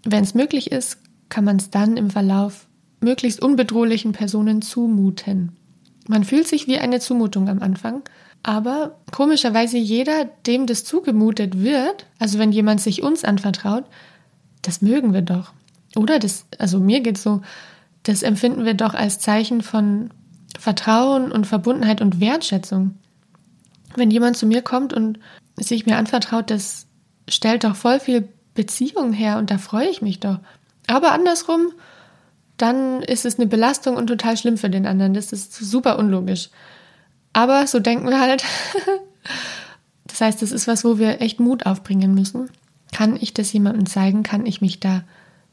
wenn 0.05 0.23
es 0.23 0.35
möglich 0.35 0.71
ist, 0.71 0.99
kann 1.29 1.45
man 1.45 1.57
es 1.57 1.71
dann 1.71 1.97
im 1.97 2.11
Verlauf 2.11 2.67
möglichst 3.01 3.43
unbedrohlichen 3.43 4.13
Personen 4.13 4.63
zumuten. 4.63 5.53
Man 6.09 6.25
fühlt 6.25 6.49
sich 6.49 6.67
wie 6.67 6.79
eine 6.79 7.01
Zumutung 7.01 7.49
am 7.49 7.63
Anfang, 7.63 8.03
aber 8.43 8.97
komischerweise 9.13 9.79
jeder, 9.79 10.25
dem 10.47 10.67
das 10.67 10.85
zugemutet 10.85 11.59
wird, 11.63 12.07
also 12.19 12.39
wenn 12.39 12.53
jemand 12.53 12.81
sich 12.81 13.03
uns 13.03 13.25
anvertraut, 13.25 13.85
das 14.63 14.83
mögen 14.83 15.13
wir 15.13 15.23
doch. 15.23 15.53
Oder 15.97 16.19
das, 16.19 16.47
also 16.59 16.79
mir 16.79 17.01
geht's 17.01 17.23
so, 17.23 17.43
das 18.03 18.23
empfinden 18.23 18.65
wir 18.65 18.75
doch 18.75 18.95
als 18.95 19.19
Zeichen 19.19 19.61
von 19.63 20.11
Vertrauen 20.59 21.33
und 21.33 21.47
Verbundenheit 21.47 22.01
und 22.01 22.21
Wertschätzung. 22.21 22.97
Wenn 23.97 24.11
jemand 24.11 24.37
zu 24.37 24.47
mir 24.47 24.63
kommt 24.63 24.93
und 24.93 25.19
sich 25.57 25.87
mir 25.87 25.97
anvertraut, 25.97 26.51
das 26.51 26.87
stellt 27.29 27.65
doch 27.65 27.77
voll 27.77 28.01
viel 28.01 28.29
Beziehung 28.55 29.13
her 29.13 29.39
und 29.39 29.51
da 29.51 29.59
freue 29.59 29.89
ich 29.89 30.03
mich 30.03 30.21
doch. 30.21 30.39
Aber 30.87 31.13
andersrum, 31.13 31.73
dann 32.57 33.03
ist 33.03 33.25
es 33.25 33.39
eine 33.39 33.47
Belastung 33.47 33.97
und 33.97 34.09
total 34.09 34.37
schlimm 34.37 34.59
für 34.59 34.71
den 34.71 34.87
anderen. 34.87 35.15
Das 35.15 35.33
ist 35.33 35.55
super 35.55 35.99
unlogisch. 35.99 36.51
Aber 37.33 37.67
so 37.67 37.79
denken 37.81 38.09
wir 38.09 38.21
halt. 38.21 38.45
das 40.07 40.21
heißt, 40.21 40.43
das 40.43 40.53
ist 40.53 40.67
was, 40.67 40.85
wo 40.85 40.99
wir 40.99 41.21
echt 41.21 41.41
Mut 41.41 41.65
aufbringen 41.67 42.15
müssen. 42.15 42.51
Kann 42.93 43.17
ich 43.17 43.33
das 43.33 43.53
jemandem 43.53 43.87
zeigen? 43.87 44.23
Kann 44.23 44.47
ich 44.47 44.61
mich 44.61 44.81
da 44.81 45.05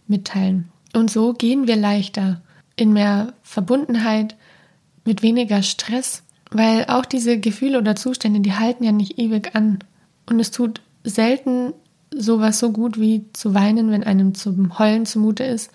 mitteilen? 0.08 0.70
Und 0.94 1.12
so 1.12 1.34
gehen 1.34 1.68
wir 1.68 1.76
leichter 1.76 2.42
in 2.76 2.94
mehr 2.94 3.34
Verbundenheit, 3.44 4.36
mit 5.08 5.24
weniger 5.24 5.64
Stress, 5.64 6.24
weil 6.52 6.86
auch 6.88 7.06
diese 7.06 7.40
Gefühle 7.40 7.80
oder 7.80 7.96
Zustände, 7.96 8.42
die 8.42 8.54
halten 8.54 8.84
ja 8.84 8.92
nicht 8.92 9.18
ewig 9.18 9.56
an. 9.56 9.80
Und 10.30 10.40
es 10.40 10.52
tut 10.52 10.82
selten 11.04 11.74
sowas 12.14 12.60
so 12.60 12.72
gut 12.72 13.00
wie 13.00 13.26
zu 13.34 13.54
weinen, 13.54 13.92
wenn 13.92 14.04
einem 14.04 14.36
zum 14.36 14.78
Heulen 14.78 15.06
zumute 15.06 15.44
ist, 15.44 15.72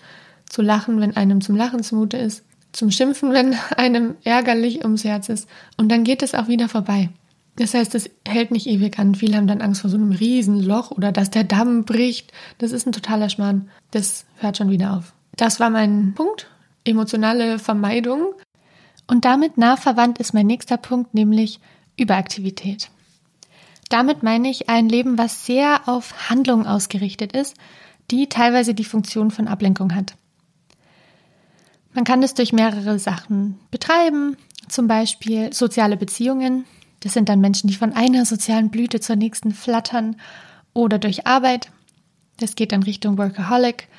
zu 0.49 0.61
lachen, 0.61 0.99
wenn 0.99 1.15
einem 1.15 1.41
zum 1.41 1.55
Lachen 1.55 1.83
zumute 1.83 2.17
ist, 2.17 2.43
zum 2.71 2.91
Schimpfen, 2.91 3.31
wenn 3.33 3.55
einem 3.75 4.15
ärgerlich 4.23 4.83
ums 4.83 5.03
Herz 5.03 5.29
ist. 5.29 5.47
Und 5.77 5.91
dann 5.91 6.03
geht 6.03 6.23
es 6.23 6.35
auch 6.35 6.47
wieder 6.47 6.69
vorbei. 6.69 7.09
Das 7.55 7.75
heißt, 7.75 7.93
es 7.93 8.09
hält 8.27 8.49
nicht 8.49 8.65
ewig 8.65 8.97
an. 8.97 9.13
Viele 9.13 9.37
haben 9.37 9.45
dann 9.45 9.61
Angst 9.61 9.81
vor 9.81 9.89
so 9.89 9.97
einem 9.97 10.11
Riesenloch 10.11 10.89
oder 10.89 11.11
dass 11.11 11.29
der 11.29 11.43
Damm 11.43 11.85
bricht. 11.85 12.31
Das 12.57 12.71
ist 12.71 12.87
ein 12.87 12.93
totaler 12.93 13.29
Schmarrn. 13.29 13.69
Das 13.91 14.25
hört 14.37 14.57
schon 14.57 14.71
wieder 14.71 14.97
auf. 14.97 15.13
Das 15.35 15.59
war 15.59 15.69
mein 15.69 16.13
Punkt. 16.15 16.47
Emotionale 16.83 17.59
Vermeidung. 17.59 18.33
Und 19.07 19.25
damit 19.25 19.57
nah 19.57 19.77
verwandt 19.77 20.17
ist 20.19 20.33
mein 20.33 20.47
nächster 20.47 20.77
Punkt, 20.77 21.13
nämlich 21.13 21.59
Überaktivität. 21.97 22.89
Damit 23.89 24.23
meine 24.23 24.49
ich 24.49 24.69
ein 24.69 24.89
Leben, 24.89 25.17
was 25.17 25.45
sehr 25.45 25.87
auf 25.87 26.29
Handlungen 26.29 26.65
ausgerichtet 26.65 27.33
ist, 27.33 27.55
die 28.11 28.27
teilweise 28.27 28.73
die 28.73 28.85
Funktion 28.85 29.29
von 29.29 29.47
Ablenkung 29.47 29.93
hat. 29.93 30.15
Man 31.93 32.03
kann 32.03 32.23
es 32.23 32.33
durch 32.33 32.53
mehrere 32.53 32.97
Sachen 32.97 33.59
betreiben, 33.69 34.35
zum 34.67 34.87
Beispiel 34.87 35.53
soziale 35.53 35.97
Beziehungen, 35.97 36.65
Das 37.03 37.13
sind 37.13 37.27
dann 37.27 37.41
Menschen, 37.41 37.67
die 37.67 37.75
von 37.75 37.91
einer 37.91 38.25
sozialen 38.25 38.69
Blüte 38.69 39.01
zur 39.01 39.17
nächsten 39.17 39.51
flattern 39.51 40.15
oder 40.73 40.99
durch 40.99 41.27
Arbeit. 41.27 41.69
Das 42.37 42.55
geht 42.55 42.71
dann 42.71 42.83
Richtung 42.83 43.17
Workaholic 43.17 43.89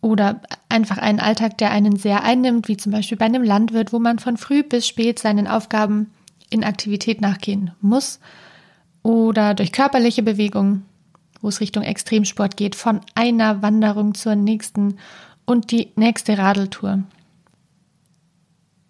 oder 0.00 0.40
einfach 0.68 0.98
einen 0.98 1.20
Alltag, 1.20 1.58
der 1.58 1.70
einen 1.70 1.96
sehr 1.96 2.22
einnimmt, 2.22 2.68
wie 2.68 2.76
zum 2.76 2.92
Beispiel 2.92 3.18
bei 3.18 3.24
einem 3.24 3.42
Landwirt, 3.42 3.92
wo 3.92 3.98
man 3.98 4.18
von 4.18 4.36
früh 4.36 4.62
bis 4.62 4.86
spät 4.86 5.18
seinen 5.18 5.48
Aufgaben 5.48 6.10
in 6.50 6.64
Aktivität 6.64 7.20
nachgehen 7.20 7.72
muss. 7.80 8.20
Oder 9.02 9.54
durch 9.54 9.72
körperliche 9.72 10.22
Bewegung, 10.22 10.82
wo 11.40 11.48
es 11.48 11.60
Richtung 11.60 11.82
Extremsport 11.82 12.56
geht, 12.56 12.74
von 12.74 13.00
einer 13.14 13.62
Wanderung 13.62 14.14
zur 14.14 14.34
nächsten 14.34 14.98
und 15.44 15.70
die 15.70 15.92
nächste 15.96 16.38
Radeltour. 16.38 17.02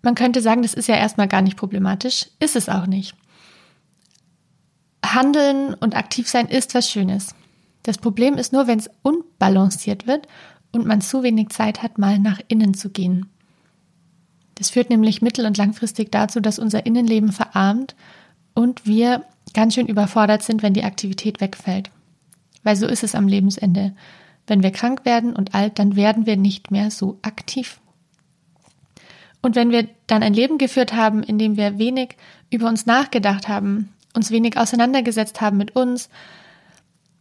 Man 0.02 0.14
könnte 0.14 0.40
sagen, 0.40 0.62
das 0.62 0.74
ist 0.74 0.88
ja 0.88 0.96
erstmal 0.96 1.28
gar 1.28 1.42
nicht 1.42 1.56
problematisch, 1.56 2.26
ist 2.40 2.56
es 2.56 2.68
auch 2.68 2.86
nicht. 2.86 3.14
Handeln 5.04 5.74
und 5.74 5.96
aktiv 5.96 6.28
sein 6.28 6.48
ist 6.48 6.74
was 6.74 6.90
Schönes. 6.90 7.34
Das 7.82 7.98
Problem 7.98 8.34
ist 8.34 8.52
nur, 8.52 8.66
wenn 8.66 8.78
es 8.78 8.90
unbalanciert 9.02 10.06
wird 10.06 10.28
und 10.72 10.86
man 10.86 11.00
zu 11.00 11.22
wenig 11.22 11.50
Zeit 11.50 11.82
hat, 11.82 11.98
mal 11.98 12.18
nach 12.18 12.40
innen 12.48 12.74
zu 12.74 12.90
gehen. 12.90 13.26
Das 14.54 14.70
führt 14.70 14.90
nämlich 14.90 15.22
mittel- 15.22 15.46
und 15.46 15.56
langfristig 15.56 16.10
dazu, 16.10 16.40
dass 16.40 16.58
unser 16.58 16.84
Innenleben 16.84 17.32
verarmt 17.32 17.94
und 18.54 18.86
wir 18.86 19.24
ganz 19.54 19.74
schön 19.74 19.86
überfordert 19.86 20.42
sind, 20.42 20.62
wenn 20.62 20.74
die 20.74 20.84
Aktivität 20.84 21.40
wegfällt. 21.40 21.90
Weil 22.64 22.76
so 22.76 22.86
ist 22.86 23.04
es 23.04 23.14
am 23.14 23.28
Lebensende. 23.28 23.94
Wenn 24.46 24.62
wir 24.62 24.72
krank 24.72 25.04
werden 25.04 25.34
und 25.34 25.54
alt, 25.54 25.78
dann 25.78 25.94
werden 25.94 26.26
wir 26.26 26.36
nicht 26.36 26.70
mehr 26.70 26.90
so 26.90 27.18
aktiv. 27.22 27.80
Und 29.42 29.54
wenn 29.54 29.70
wir 29.70 29.88
dann 30.06 30.22
ein 30.22 30.34
Leben 30.34 30.58
geführt 30.58 30.92
haben, 30.92 31.22
in 31.22 31.38
dem 31.38 31.56
wir 31.56 31.78
wenig 31.78 32.16
über 32.50 32.68
uns 32.68 32.86
nachgedacht 32.86 33.46
haben, 33.46 33.90
uns 34.14 34.30
wenig 34.30 34.56
auseinandergesetzt 34.58 35.40
haben 35.40 35.56
mit 35.56 35.76
uns, 35.76 36.08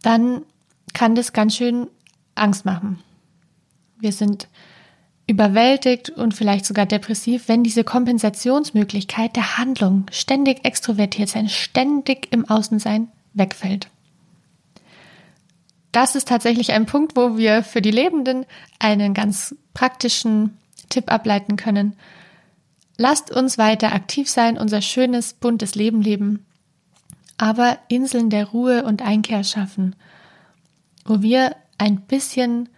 dann 0.02 0.42
kann 0.92 1.14
das 1.14 1.32
ganz 1.32 1.54
schön 1.56 1.86
Angst 2.34 2.64
machen. 2.64 2.98
Wir 4.00 4.12
sind 4.12 4.48
überwältigt 5.26 6.10
und 6.10 6.34
vielleicht 6.34 6.64
sogar 6.64 6.86
depressiv, 6.86 7.48
wenn 7.48 7.62
diese 7.62 7.84
Kompensationsmöglichkeit 7.84 9.36
der 9.36 9.58
Handlung, 9.58 10.06
ständig 10.10 10.64
extrovertiert 10.64 11.28
sein, 11.28 11.48
ständig 11.48 12.32
im 12.32 12.48
Außensein 12.48 13.08
wegfällt. 13.34 13.88
Das 15.92 16.14
ist 16.14 16.28
tatsächlich 16.28 16.72
ein 16.72 16.86
Punkt, 16.86 17.16
wo 17.16 17.36
wir 17.36 17.62
für 17.62 17.82
die 17.82 17.90
Lebenden 17.90 18.46
einen 18.78 19.14
ganz 19.14 19.54
praktischen 19.74 20.56
Tipp 20.88 21.12
ableiten 21.12 21.56
können. 21.56 21.94
Lasst 22.96 23.30
uns 23.30 23.58
weiter 23.58 23.92
aktiv 23.92 24.28
sein, 24.28 24.58
unser 24.58 24.80
schönes, 24.80 25.34
buntes 25.34 25.74
Leben 25.74 26.02
leben, 26.02 26.46
aber 27.36 27.78
Inseln 27.88 28.30
der 28.30 28.46
Ruhe 28.46 28.84
und 28.84 29.02
Einkehr 29.02 29.44
schaffen, 29.44 29.94
wo 31.04 31.22
wir 31.22 31.54
ein 31.78 32.00
bisschen 32.00 32.68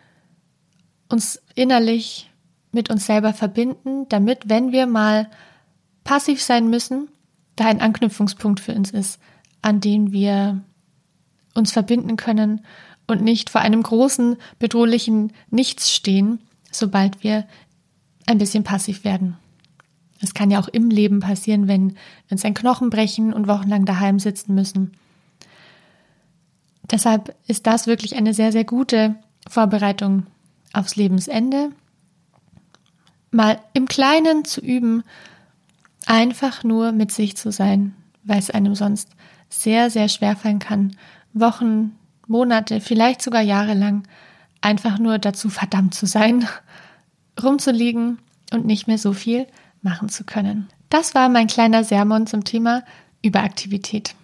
uns 1.11 1.42
innerlich 1.55 2.31
mit 2.73 2.90
uns 2.90 3.07
selber 3.07 3.35
verbinden, 3.35 4.09
damit, 4.09 4.49
wenn 4.49 4.73
wir 4.73 4.87
mal 4.87 5.29
passiv 6.05 6.42
sein 6.42 6.70
müssen, 6.70 7.09
da 7.57 7.66
ein 7.66 7.81
Anknüpfungspunkt 7.81 8.61
für 8.61 8.75
uns 8.75 8.90
ist, 8.90 9.20
an 9.61 9.81
den 9.81 10.12
wir 10.12 10.62
uns 11.55 11.73
verbinden 11.73 12.16
können 12.16 12.64
und 13.07 13.23
nicht 13.23 13.51
vor 13.51 13.61
einem 13.61 13.83
großen, 13.83 14.37
bedrohlichen 14.59 15.33
Nichts 15.51 15.92
stehen, 15.92 16.40
sobald 16.70 17.23
wir 17.23 17.46
ein 18.27 18.38
bisschen 18.38 18.64
passiv 18.64 19.05
werden. 19.05 19.37
Es 20.23 20.35
kann 20.35 20.51
ja 20.51 20.61
auch 20.61 20.68
im 20.68 20.90
Leben 20.90 21.20
passieren, 21.20 21.66
wenn 21.66 21.96
uns 22.31 22.44
ein 22.44 22.55
Knochen 22.55 22.90
brechen 22.90 23.33
und 23.33 23.49
wochenlang 23.49 23.85
daheim 23.85 24.18
sitzen 24.18 24.55
müssen. 24.55 24.92
Deshalb 26.90 27.35
ist 27.46 27.66
das 27.66 27.87
wirklich 27.87 28.16
eine 28.16 28.35
sehr, 28.35 28.53
sehr 28.53 28.64
gute 28.64 29.16
Vorbereitung 29.49 30.27
aufs 30.72 30.96
Lebensende 30.96 31.70
mal 33.30 33.61
im 33.74 33.87
Kleinen 33.87 34.44
zu 34.44 34.61
üben, 34.61 35.04
einfach 36.06 36.64
nur 36.64 36.92
mit 36.92 37.12
sich 37.12 37.37
zu 37.37 37.52
sein, 37.52 37.94
weil 38.24 38.38
es 38.38 38.50
einem 38.50 38.74
sonst 38.74 39.09
sehr, 39.48 39.90
sehr 39.90 40.09
schwer 40.09 40.37
fallen 40.37 40.59
kann, 40.59 40.96
Wochen, 41.33 41.96
Monate, 42.26 42.80
vielleicht 42.80 43.22
sogar 43.22 43.42
Jahre 43.42 43.74
lang 43.74 44.04
einfach 44.61 44.98
nur 44.98 45.18
dazu 45.18 45.48
verdammt 45.48 45.94
zu 45.94 46.06
sein, 46.06 46.46
rumzuliegen 47.42 48.18
und 48.52 48.66
nicht 48.66 48.87
mehr 48.87 48.98
so 48.98 49.12
viel 49.12 49.46
machen 49.83 50.09
zu 50.09 50.24
können. 50.24 50.68
Das 50.88 51.14
war 51.14 51.28
mein 51.28 51.46
kleiner 51.46 51.85
Sermon 51.85 52.26
zum 52.26 52.44
Thema 52.44 52.83
Überaktivität. 53.22 54.14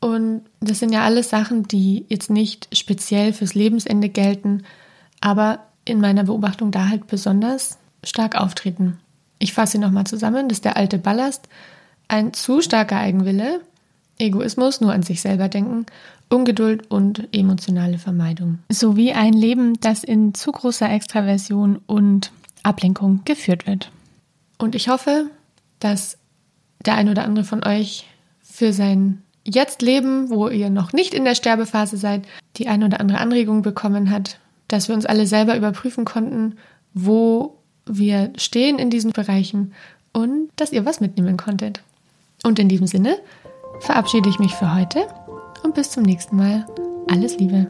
Und 0.00 0.42
das 0.60 0.78
sind 0.78 0.92
ja 0.92 1.04
alles 1.04 1.30
Sachen, 1.30 1.64
die 1.64 2.06
jetzt 2.08 2.30
nicht 2.30 2.76
speziell 2.76 3.32
fürs 3.32 3.54
Lebensende 3.54 4.08
gelten, 4.08 4.62
aber 5.20 5.60
in 5.84 6.00
meiner 6.00 6.24
Beobachtung 6.24 6.70
da 6.70 6.88
halt 6.88 7.06
besonders 7.06 7.78
stark 8.04 8.40
auftreten. 8.40 8.98
Ich 9.38 9.52
fasse 9.52 9.78
nochmal 9.78 10.04
zusammen, 10.04 10.48
das 10.48 10.58
ist 10.58 10.64
der 10.64 10.76
alte 10.76 10.98
Ballast, 10.98 11.48
ein 12.08 12.32
zu 12.32 12.60
starker 12.60 12.98
Eigenwille, 12.98 13.60
Egoismus, 14.18 14.80
nur 14.80 14.92
an 14.92 15.02
sich 15.02 15.20
selber 15.20 15.48
denken, 15.48 15.86
Ungeduld 16.28 16.90
und 16.90 17.28
emotionale 17.32 17.98
Vermeidung. 17.98 18.58
Sowie 18.70 19.12
ein 19.12 19.32
Leben, 19.32 19.78
das 19.80 20.04
in 20.04 20.34
zu 20.34 20.52
großer 20.52 20.90
Extraversion 20.90 21.80
und 21.86 22.32
Ablenkung 22.62 23.22
geführt 23.24 23.66
wird. 23.66 23.90
Und 24.58 24.74
ich 24.74 24.88
hoffe, 24.88 25.26
dass 25.80 26.18
der 26.86 26.94
ein 26.94 27.08
oder 27.08 27.24
andere 27.24 27.44
von 27.44 27.64
euch 27.64 28.06
für 28.40 28.72
sein 28.72 29.22
Jetzt-Leben, 29.44 30.30
wo 30.30 30.48
ihr 30.48 30.70
noch 30.70 30.92
nicht 30.92 31.14
in 31.14 31.24
der 31.24 31.34
Sterbephase 31.34 31.96
seid, 31.96 32.22
die 32.56 32.68
ein 32.68 32.84
oder 32.84 33.00
andere 33.00 33.18
Anregung 33.18 33.62
bekommen 33.62 34.10
hat, 34.10 34.38
dass 34.72 34.88
wir 34.88 34.94
uns 34.94 35.06
alle 35.06 35.26
selber 35.26 35.56
überprüfen 35.56 36.04
konnten, 36.04 36.56
wo 36.94 37.58
wir 37.86 38.32
stehen 38.36 38.78
in 38.78 38.90
diesen 38.90 39.12
Bereichen 39.12 39.72
und 40.12 40.48
dass 40.56 40.72
ihr 40.72 40.86
was 40.86 41.00
mitnehmen 41.00 41.36
konntet. 41.36 41.82
Und 42.42 42.58
in 42.58 42.68
diesem 42.68 42.86
Sinne 42.86 43.18
verabschiede 43.80 44.28
ich 44.28 44.38
mich 44.38 44.54
für 44.54 44.74
heute 44.74 45.06
und 45.62 45.74
bis 45.74 45.90
zum 45.90 46.02
nächsten 46.02 46.36
Mal. 46.36 46.66
Alles 47.08 47.38
Liebe. 47.38 47.68